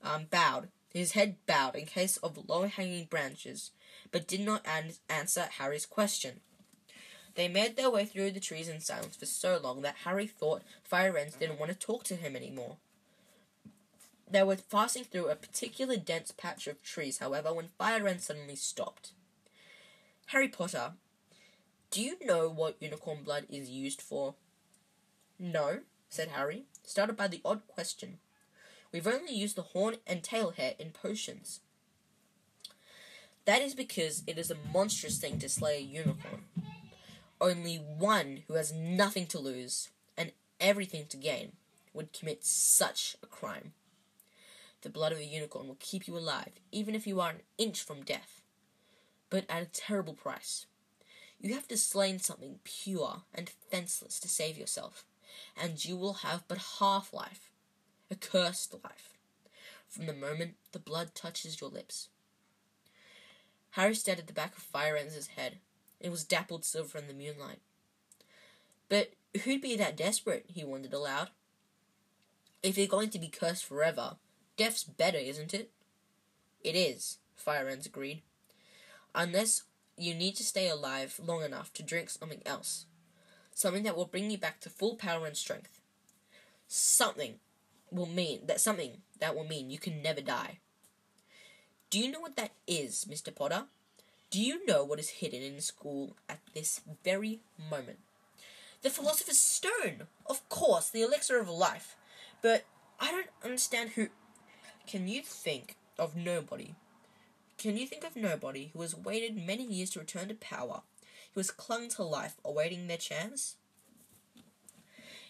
um, 0.02 0.26
bowed, 0.30 0.68
his 0.90 1.12
head 1.12 1.36
bowed 1.46 1.74
in 1.74 1.86
case 1.86 2.16
of 2.18 2.48
low-hanging 2.48 3.06
branches, 3.06 3.70
but 4.10 4.28
did 4.28 4.40
not 4.40 4.66
an- 4.66 4.94
answer 5.08 5.48
Harry's 5.58 5.86
question. 5.86 6.40
They 7.34 7.48
made 7.48 7.76
their 7.76 7.90
way 7.90 8.04
through 8.04 8.30
the 8.30 8.40
trees 8.40 8.68
in 8.68 8.80
silence 8.80 9.16
for 9.16 9.26
so 9.26 9.58
long 9.58 9.82
that 9.82 9.96
Harry 10.04 10.26
thought 10.26 10.62
Fire 10.84 11.12
Firenze 11.12 11.38
didn't 11.38 11.58
want 11.58 11.72
to 11.72 11.78
talk 11.78 12.04
to 12.04 12.16
him 12.16 12.36
anymore. 12.36 12.76
They 14.30 14.42
were 14.42 14.56
passing 14.56 15.04
through 15.04 15.28
a 15.28 15.36
particularly 15.36 15.98
dense 15.98 16.30
patch 16.30 16.66
of 16.66 16.82
trees, 16.82 17.18
however, 17.18 17.52
when 17.52 17.68
Fire 17.76 18.00
Firenze 18.00 18.22
suddenly 18.22 18.56
stopped. 18.56 19.12
Harry 20.26 20.48
Potter, 20.48 20.92
do 21.94 22.02
you 22.02 22.16
know 22.24 22.48
what 22.48 22.82
unicorn 22.82 23.22
blood 23.22 23.46
is 23.48 23.70
used 23.70 24.02
for? 24.02 24.34
No, 25.38 25.82
said 26.08 26.30
Harry, 26.30 26.64
startled 26.82 27.16
by 27.16 27.28
the 27.28 27.40
odd 27.44 27.68
question. 27.68 28.18
We've 28.90 29.06
only 29.06 29.32
used 29.32 29.54
the 29.54 29.62
horn 29.62 29.98
and 30.04 30.20
tail 30.20 30.50
hair 30.50 30.74
in 30.76 30.90
potions. 30.90 31.60
That 33.44 33.62
is 33.62 33.76
because 33.76 34.24
it 34.26 34.38
is 34.38 34.50
a 34.50 34.56
monstrous 34.72 35.18
thing 35.18 35.38
to 35.38 35.48
slay 35.48 35.76
a 35.76 35.80
unicorn. 35.82 36.46
Only 37.40 37.76
one 37.76 38.42
who 38.48 38.54
has 38.54 38.72
nothing 38.72 39.28
to 39.28 39.38
lose 39.38 39.90
and 40.18 40.32
everything 40.58 41.06
to 41.10 41.16
gain 41.16 41.52
would 41.92 42.12
commit 42.12 42.44
such 42.44 43.16
a 43.22 43.26
crime. 43.26 43.72
The 44.82 44.90
blood 44.90 45.12
of 45.12 45.18
a 45.18 45.24
unicorn 45.24 45.68
will 45.68 45.76
keep 45.78 46.08
you 46.08 46.18
alive, 46.18 46.54
even 46.72 46.96
if 46.96 47.06
you 47.06 47.20
are 47.20 47.30
an 47.30 47.42
inch 47.56 47.84
from 47.84 48.02
death, 48.02 48.40
but 49.30 49.44
at 49.48 49.62
a 49.62 49.66
terrible 49.66 50.14
price. 50.14 50.66
You 51.44 51.52
have 51.52 51.68
to 51.68 51.76
slay 51.76 52.16
something 52.16 52.60
pure 52.64 53.20
and 53.34 53.44
defenseless 53.44 54.18
to 54.20 54.28
save 54.28 54.56
yourself, 54.56 55.04
and 55.54 55.84
you 55.84 55.94
will 55.94 56.14
have 56.14 56.48
but 56.48 56.78
half 56.78 57.12
life, 57.12 57.50
a 58.10 58.14
cursed 58.14 58.72
life, 58.82 59.12
from 59.86 60.06
the 60.06 60.14
moment 60.14 60.54
the 60.72 60.78
blood 60.78 61.14
touches 61.14 61.60
your 61.60 61.68
lips. 61.68 62.08
Harry 63.72 63.94
stared 63.94 64.20
at 64.20 64.26
the 64.26 64.32
back 64.32 64.56
of 64.56 64.62
Fire 64.62 64.96
Firenze's 64.96 65.26
head. 65.36 65.58
It 66.00 66.10
was 66.10 66.24
dappled 66.24 66.64
silver 66.64 66.96
in 66.96 67.08
the 67.08 67.12
moonlight. 67.12 67.60
But 68.88 69.12
who'd 69.42 69.60
be 69.60 69.76
that 69.76 69.98
desperate? 69.98 70.46
he 70.48 70.64
wondered 70.64 70.94
aloud. 70.94 71.28
If 72.62 72.78
you're 72.78 72.86
going 72.86 73.10
to 73.10 73.18
be 73.18 73.28
cursed 73.28 73.66
forever, 73.66 74.16
death's 74.56 74.84
better, 74.84 75.18
isn't 75.18 75.52
it? 75.52 75.70
It 76.62 76.74
is, 76.74 77.18
Firenze 77.36 77.84
agreed. 77.84 78.22
Unless 79.14 79.64
you 79.96 80.14
need 80.14 80.36
to 80.36 80.44
stay 80.44 80.68
alive 80.68 81.20
long 81.24 81.42
enough 81.42 81.72
to 81.74 81.82
drink 81.82 82.10
something 82.10 82.42
else. 82.44 82.86
Something 83.54 83.84
that 83.84 83.96
will 83.96 84.06
bring 84.06 84.30
you 84.30 84.38
back 84.38 84.60
to 84.60 84.70
full 84.70 84.96
power 84.96 85.26
and 85.26 85.36
strength. 85.36 85.80
Something 86.66 87.34
will 87.90 88.06
mean 88.06 88.46
that 88.46 88.60
something 88.60 89.02
that 89.20 89.34
will 89.36 89.44
mean 89.44 89.70
you 89.70 89.78
can 89.78 90.02
never 90.02 90.20
die. 90.20 90.58
Do 91.90 92.00
you 92.00 92.10
know 92.10 92.20
what 92.20 92.36
that 92.36 92.52
is, 92.66 93.06
Mr. 93.08 93.32
Potter? 93.34 93.66
Do 94.30 94.40
you 94.40 94.66
know 94.66 94.82
what 94.82 94.98
is 94.98 95.10
hidden 95.10 95.42
in 95.42 95.60
school 95.60 96.16
at 96.28 96.40
this 96.54 96.80
very 97.04 97.40
moment? 97.70 97.98
The 98.82 98.90
Philosopher's 98.90 99.38
Stone! 99.38 100.08
Of 100.26 100.48
course, 100.48 100.90
the 100.90 101.02
elixir 101.02 101.38
of 101.38 101.48
life. 101.48 101.96
But 102.42 102.64
I 102.98 103.12
don't 103.12 103.28
understand 103.44 103.90
who. 103.90 104.08
Can 104.86 105.06
you 105.06 105.22
think 105.22 105.76
of 105.98 106.16
nobody? 106.16 106.74
Can 107.58 107.76
you 107.76 107.86
think 107.86 108.04
of 108.04 108.16
nobody 108.16 108.70
who 108.72 108.82
has 108.82 108.94
waited 108.94 109.36
many 109.36 109.64
years 109.64 109.90
to 109.90 110.00
return 110.00 110.28
to 110.28 110.34
power, 110.34 110.82
who 111.32 111.40
has 111.40 111.50
clung 111.50 111.88
to 111.90 112.02
life, 112.02 112.34
awaiting 112.44 112.86
their 112.86 112.96
chance? 112.96 113.56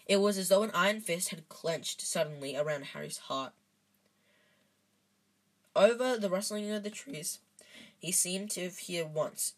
It 0.07 0.17
was 0.17 0.37
as 0.37 0.49
though 0.49 0.63
an 0.63 0.71
iron 0.73 1.01
fist 1.01 1.29
had 1.29 1.49
clenched 1.49 2.01
suddenly 2.01 2.55
around 2.55 2.85
Harry's 2.85 3.17
heart. 3.17 3.53
Over 5.75 6.17
the 6.17 6.29
rustling 6.29 6.69
of 6.71 6.83
the 6.83 6.89
trees, 6.89 7.39
he 7.97 8.11
seemed 8.11 8.51
to 8.51 8.69
hear 8.69 9.05
once. 9.05 9.53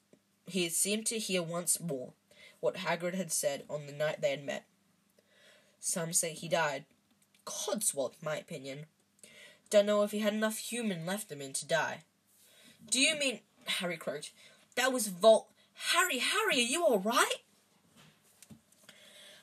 He 0.45 0.69
seemed 0.69 1.05
to 1.07 1.19
hear 1.19 1.43
once 1.43 1.79
more 1.79 2.13
what 2.59 2.75
Hagrid 2.77 3.13
had 3.13 3.31
said 3.31 3.63
on 3.69 3.85
the 3.85 3.91
night 3.91 4.21
they 4.21 4.31
had 4.31 4.45
met. 4.45 4.65
Some 5.79 6.13
say 6.13 6.33
he 6.33 6.47
died. 6.47 6.85
Codswallop, 7.45 8.13
my 8.21 8.37
opinion. 8.37 8.85
Don't 9.69 9.85
know 9.85 10.03
if 10.03 10.11
he 10.11 10.19
had 10.19 10.33
enough 10.33 10.57
human 10.57 11.05
left 11.05 11.31
in 11.31 11.41
him 11.41 11.53
to 11.53 11.67
die. 11.67 12.03
Do 12.89 12.99
you 12.99 13.17
mean 13.17 13.39
Harry 13.65 13.97
croaked? 13.97 14.31
That 14.75 14.93
was 14.93 15.07
Vol 15.07 15.47
Harry, 15.91 16.19
Harry, 16.19 16.55
are 16.55 16.67
you 16.67 16.83
alright? 16.83 17.43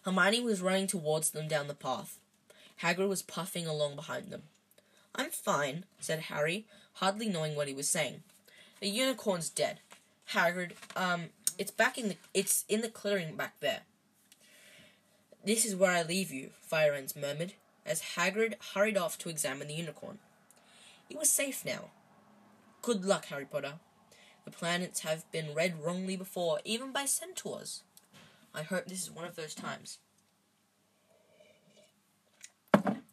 Hermione 0.04 0.40
was 0.40 0.60
running 0.60 0.86
towards 0.86 1.30
them 1.30 1.48
down 1.48 1.68
the 1.68 1.74
path. 1.74 2.18
Hagrid 2.82 3.08
was 3.08 3.22
puffing 3.22 3.66
along 3.66 3.96
behind 3.96 4.30
them. 4.30 4.42
I'm 5.14 5.30
fine, 5.30 5.84
said 6.00 6.20
Harry, 6.22 6.66
hardly 6.94 7.28
knowing 7.28 7.54
what 7.54 7.68
he 7.68 7.74
was 7.74 7.88
saying. 7.88 8.22
The 8.80 8.88
unicorn's 8.88 9.48
dead. 9.48 9.78
Hagrid, 10.32 10.72
um, 10.96 11.26
it's 11.56 11.70
back 11.70 11.96
in 11.96 12.08
the 12.08 12.16
it's 12.32 12.64
in 12.68 12.80
the 12.80 12.88
clearing 12.88 13.36
back 13.36 13.60
there. 13.60 13.80
This 15.44 15.64
is 15.64 15.76
where 15.76 15.92
I 15.92 16.02
leave 16.02 16.32
you, 16.32 16.50
Firenze 16.70 17.16
murmured, 17.16 17.52
as 17.86 18.14
Hagrid 18.16 18.54
hurried 18.74 18.96
off 18.96 19.18
to 19.18 19.28
examine 19.28 19.68
the 19.68 19.74
unicorn. 19.74 20.18
It 21.08 21.18
was 21.18 21.30
safe 21.30 21.64
now. 21.64 21.90
Good 22.84 23.06
luck, 23.06 23.24
Harry 23.26 23.46
Potter. 23.46 23.76
The 24.44 24.50
planets 24.50 25.00
have 25.00 25.24
been 25.32 25.54
read 25.54 25.82
wrongly 25.82 26.16
before, 26.16 26.60
even 26.66 26.92
by 26.92 27.06
centaurs. 27.06 27.82
I 28.54 28.62
hope 28.62 28.84
this 28.84 29.00
is 29.00 29.10
one 29.10 29.24
of 29.24 29.36
those 29.36 29.54
times. 29.54 30.00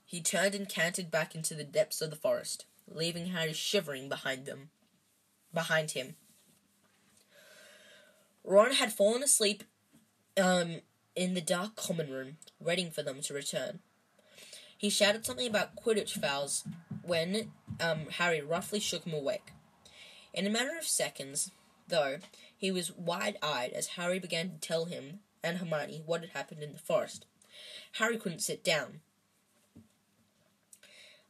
He 0.05 0.19
turned 0.19 0.55
and 0.55 0.67
cantered 0.67 1.09
back 1.09 1.36
into 1.36 1.53
the 1.53 1.63
depths 1.63 2.01
of 2.01 2.09
the 2.09 2.17
forest, 2.17 2.65
leaving 2.86 3.28
Harry 3.28 3.53
shivering 3.53 4.09
behind 4.09 4.45
them. 4.45 4.72
Behind 5.53 5.91
him. 5.91 6.17
Ron 8.43 8.74
had 8.74 8.91
fallen 8.91 9.24
asleep 9.24 9.63
um, 10.36 10.82
in 11.15 11.34
the 11.34 11.39
dark 11.39 11.78
common 11.78 12.11
room, 12.11 12.36
waiting 12.59 12.91
for 12.91 13.03
them 13.03 13.22
to 13.22 13.34
return. 13.34 13.80
He 14.78 14.89
shouted 14.89 15.26
something 15.26 15.47
about 15.47 15.78
Quidditch 15.78 16.19
fouls 16.19 16.65
when 17.03 17.53
um, 17.80 18.07
Harry 18.17 18.41
roughly 18.41 18.82
shook 18.82 19.05
him 19.05 19.13
awake. 19.13 19.53
In 20.34 20.47
a 20.47 20.49
matter 20.49 20.77
of 20.77 20.86
seconds, 20.86 21.51
though, 21.88 22.17
he 22.55 22.71
was 22.71 22.95
wide 22.95 23.38
eyed 23.41 23.71
as 23.73 23.88
Harry 23.88 24.19
began 24.19 24.51
to 24.51 24.57
tell 24.57 24.86
him 24.86 25.19
and 25.43 25.57
Hermione 25.57 26.03
what 26.05 26.21
had 26.21 26.32
happened 26.32 26.63
in 26.63 26.73
the 26.73 26.79
forest. 26.79 27.25
Harry 27.93 28.17
couldn't 28.17 28.39
sit 28.39 28.63
down. 28.63 29.01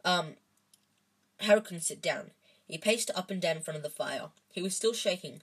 Um, 0.03 0.35
Harry 1.39 1.61
couldn't 1.61 1.81
sit 1.81 2.01
down. 2.01 2.31
He 2.67 2.77
paced 2.77 3.11
up 3.15 3.31
and 3.31 3.41
down 3.41 3.57
in 3.57 3.63
front 3.63 3.77
of 3.77 3.83
the 3.83 3.89
fire. 3.89 4.29
He 4.51 4.61
was 4.61 4.75
still 4.75 4.93
shaking. 4.93 5.41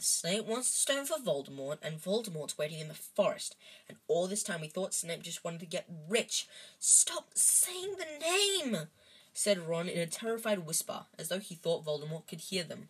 Snape 0.00 0.46
wants 0.46 0.70
the 0.70 0.78
stone 0.78 1.06
for 1.06 1.18
Voldemort, 1.18 1.78
and 1.80 2.02
Voldemort's 2.02 2.58
waiting 2.58 2.80
in 2.80 2.88
the 2.88 2.94
forest. 2.94 3.54
And 3.88 3.98
all 4.08 4.26
this 4.26 4.42
time 4.42 4.60
we 4.60 4.68
thought 4.68 4.94
Snape 4.94 5.22
just 5.22 5.44
wanted 5.44 5.60
to 5.60 5.66
get 5.66 5.86
rich. 6.08 6.48
Stop 6.78 7.30
saying 7.34 7.94
the 7.98 8.26
name, 8.26 8.88
said 9.32 9.66
Ron 9.68 9.88
in 9.88 10.00
a 10.00 10.06
terrified 10.06 10.66
whisper, 10.66 11.06
as 11.18 11.28
though 11.28 11.38
he 11.38 11.54
thought 11.54 11.84
Voldemort 11.84 12.26
could 12.26 12.40
hear 12.40 12.64
them. 12.64 12.88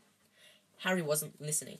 Harry 0.78 1.02
wasn't 1.02 1.40
listening. 1.40 1.78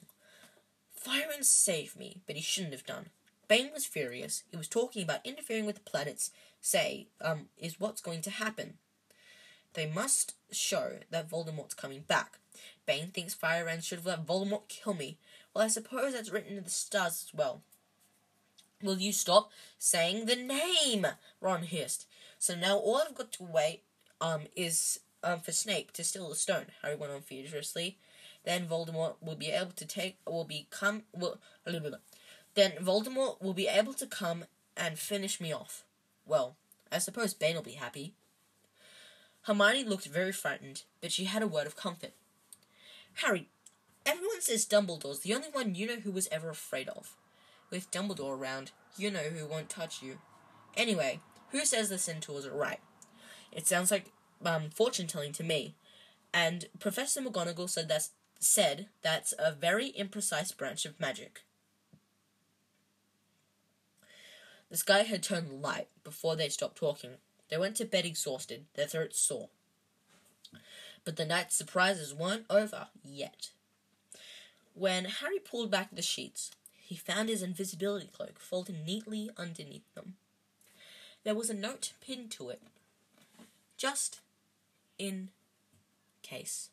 Firenze 0.96 1.44
saved 1.44 1.98
me, 1.98 2.20
but 2.26 2.36
he 2.36 2.42
shouldn't 2.42 2.72
have 2.72 2.86
done. 2.86 3.06
Bane 3.48 3.70
was 3.74 3.84
furious. 3.84 4.44
He 4.50 4.56
was 4.56 4.68
talking 4.68 5.02
about 5.02 5.26
interfering 5.26 5.66
with 5.66 5.74
the 5.74 5.90
planets, 5.90 6.30
say, 6.60 7.08
um, 7.20 7.46
is 7.58 7.80
what's 7.80 8.00
going 8.00 8.22
to 8.22 8.30
happen. 8.30 8.74
They 9.74 9.86
must 9.86 10.34
show 10.50 10.98
that 11.10 11.28
Voldemort's 11.28 11.74
coming 11.74 12.04
back. 12.06 12.38
Bane 12.86 13.08
thinks 13.08 13.34
Firenze 13.34 13.84
should 13.84 13.98
have 13.98 14.06
let 14.06 14.26
Voldemort 14.26 14.68
kill 14.68 14.94
me. 14.94 15.18
Well, 15.52 15.64
I 15.64 15.68
suppose 15.68 16.12
that's 16.12 16.30
written 16.30 16.56
in 16.56 16.64
the 16.64 16.70
stars 16.70 17.26
as 17.26 17.34
well. 17.34 17.62
Will 18.82 18.98
you 18.98 19.12
stop 19.12 19.50
saying 19.78 20.26
the 20.26 20.36
name? 20.36 21.06
Ron 21.40 21.62
hissed. 21.62 22.06
So 22.38 22.54
now 22.54 22.76
all 22.76 23.02
I've 23.06 23.14
got 23.14 23.32
to 23.32 23.44
wait 23.44 23.82
um 24.22 24.42
is 24.56 25.00
um 25.22 25.40
for 25.40 25.52
Snape 25.52 25.92
to 25.92 26.04
steal 26.04 26.30
the 26.30 26.34
stone. 26.34 26.66
Harry 26.80 26.96
went 26.96 27.12
on 27.12 27.20
furiously. 27.20 27.98
Then 28.44 28.66
Voldemort 28.66 29.16
will 29.20 29.36
be 29.36 29.50
able 29.50 29.72
to 29.72 29.84
take 29.84 30.16
will 30.26 30.44
become 30.44 31.02
will 31.14 31.38
then 32.54 32.72
Voldemort 32.80 33.42
will 33.42 33.54
be 33.54 33.68
able 33.68 33.94
to 33.94 34.06
come 34.06 34.44
and 34.76 34.98
finish 34.98 35.40
me 35.40 35.52
off. 35.52 35.84
Well, 36.26 36.56
I 36.90 36.98
suppose 36.98 37.34
Bane 37.34 37.56
will 37.56 37.62
be 37.62 37.72
happy. 37.72 38.14
Hermione 39.42 39.84
looked 39.84 40.06
very 40.06 40.32
frightened, 40.32 40.84
but 41.00 41.12
she 41.12 41.24
had 41.24 41.42
a 41.42 41.48
word 41.48 41.66
of 41.66 41.76
comfort. 41.76 42.12
Harry, 43.14 43.48
everyone 44.06 44.40
says 44.40 44.66
Dumbledore's 44.66 45.20
the 45.20 45.34
only 45.34 45.48
one 45.48 45.74
you 45.74 45.86
know 45.86 45.96
who 45.96 46.12
was 46.12 46.28
ever 46.30 46.50
afraid 46.50 46.88
of. 46.88 47.16
With 47.70 47.90
Dumbledore 47.90 48.38
around, 48.38 48.70
you 48.96 49.10
know 49.10 49.20
who 49.20 49.46
won't 49.46 49.68
touch 49.68 50.02
you. 50.02 50.18
Anyway, 50.76 51.20
who 51.50 51.64
says 51.64 51.88
the 51.88 51.98
centaurs 51.98 52.46
are 52.46 52.54
right? 52.54 52.80
It 53.52 53.66
sounds 53.66 53.90
like 53.90 54.06
um, 54.44 54.70
fortune 54.70 55.06
telling 55.06 55.32
to 55.32 55.44
me. 55.44 55.74
And 56.34 56.66
Professor 56.78 57.20
McGonagall 57.20 57.68
said 57.68 57.88
that's 57.88 58.10
said 58.40 58.88
that's 59.02 59.32
a 59.38 59.52
very 59.52 59.92
imprecise 59.92 60.56
branch 60.56 60.84
of 60.84 60.98
magic. 60.98 61.42
The 64.68 64.76
sky 64.76 65.02
had 65.02 65.22
turned 65.22 65.62
light 65.62 65.88
before 66.02 66.34
they 66.34 66.48
stopped 66.48 66.78
talking. 66.78 67.18
They 67.50 67.58
went 67.58 67.76
to 67.76 67.84
bed 67.84 68.06
exhausted, 68.06 68.64
their 68.74 68.86
throats 68.86 69.20
sore. 69.20 69.50
But 71.04 71.16
the 71.16 71.26
night's 71.26 71.54
surprises 71.54 72.14
weren't 72.14 72.46
over 72.48 72.88
yet. 73.04 73.50
When 74.74 75.04
Harry 75.04 75.38
pulled 75.38 75.70
back 75.70 75.90
the 75.92 76.02
sheets, 76.02 76.50
he 76.80 76.96
found 76.96 77.28
his 77.28 77.42
invisibility 77.42 78.08
cloak 78.12 78.38
folded 78.38 78.86
neatly 78.86 79.30
underneath 79.36 79.94
them. 79.94 80.14
There 81.24 81.34
was 81.34 81.50
a 81.50 81.54
note 81.54 81.92
pinned 82.00 82.30
to 82.32 82.48
it, 82.48 82.62
just 83.76 84.20
in 84.98 85.30
case. 86.22 86.70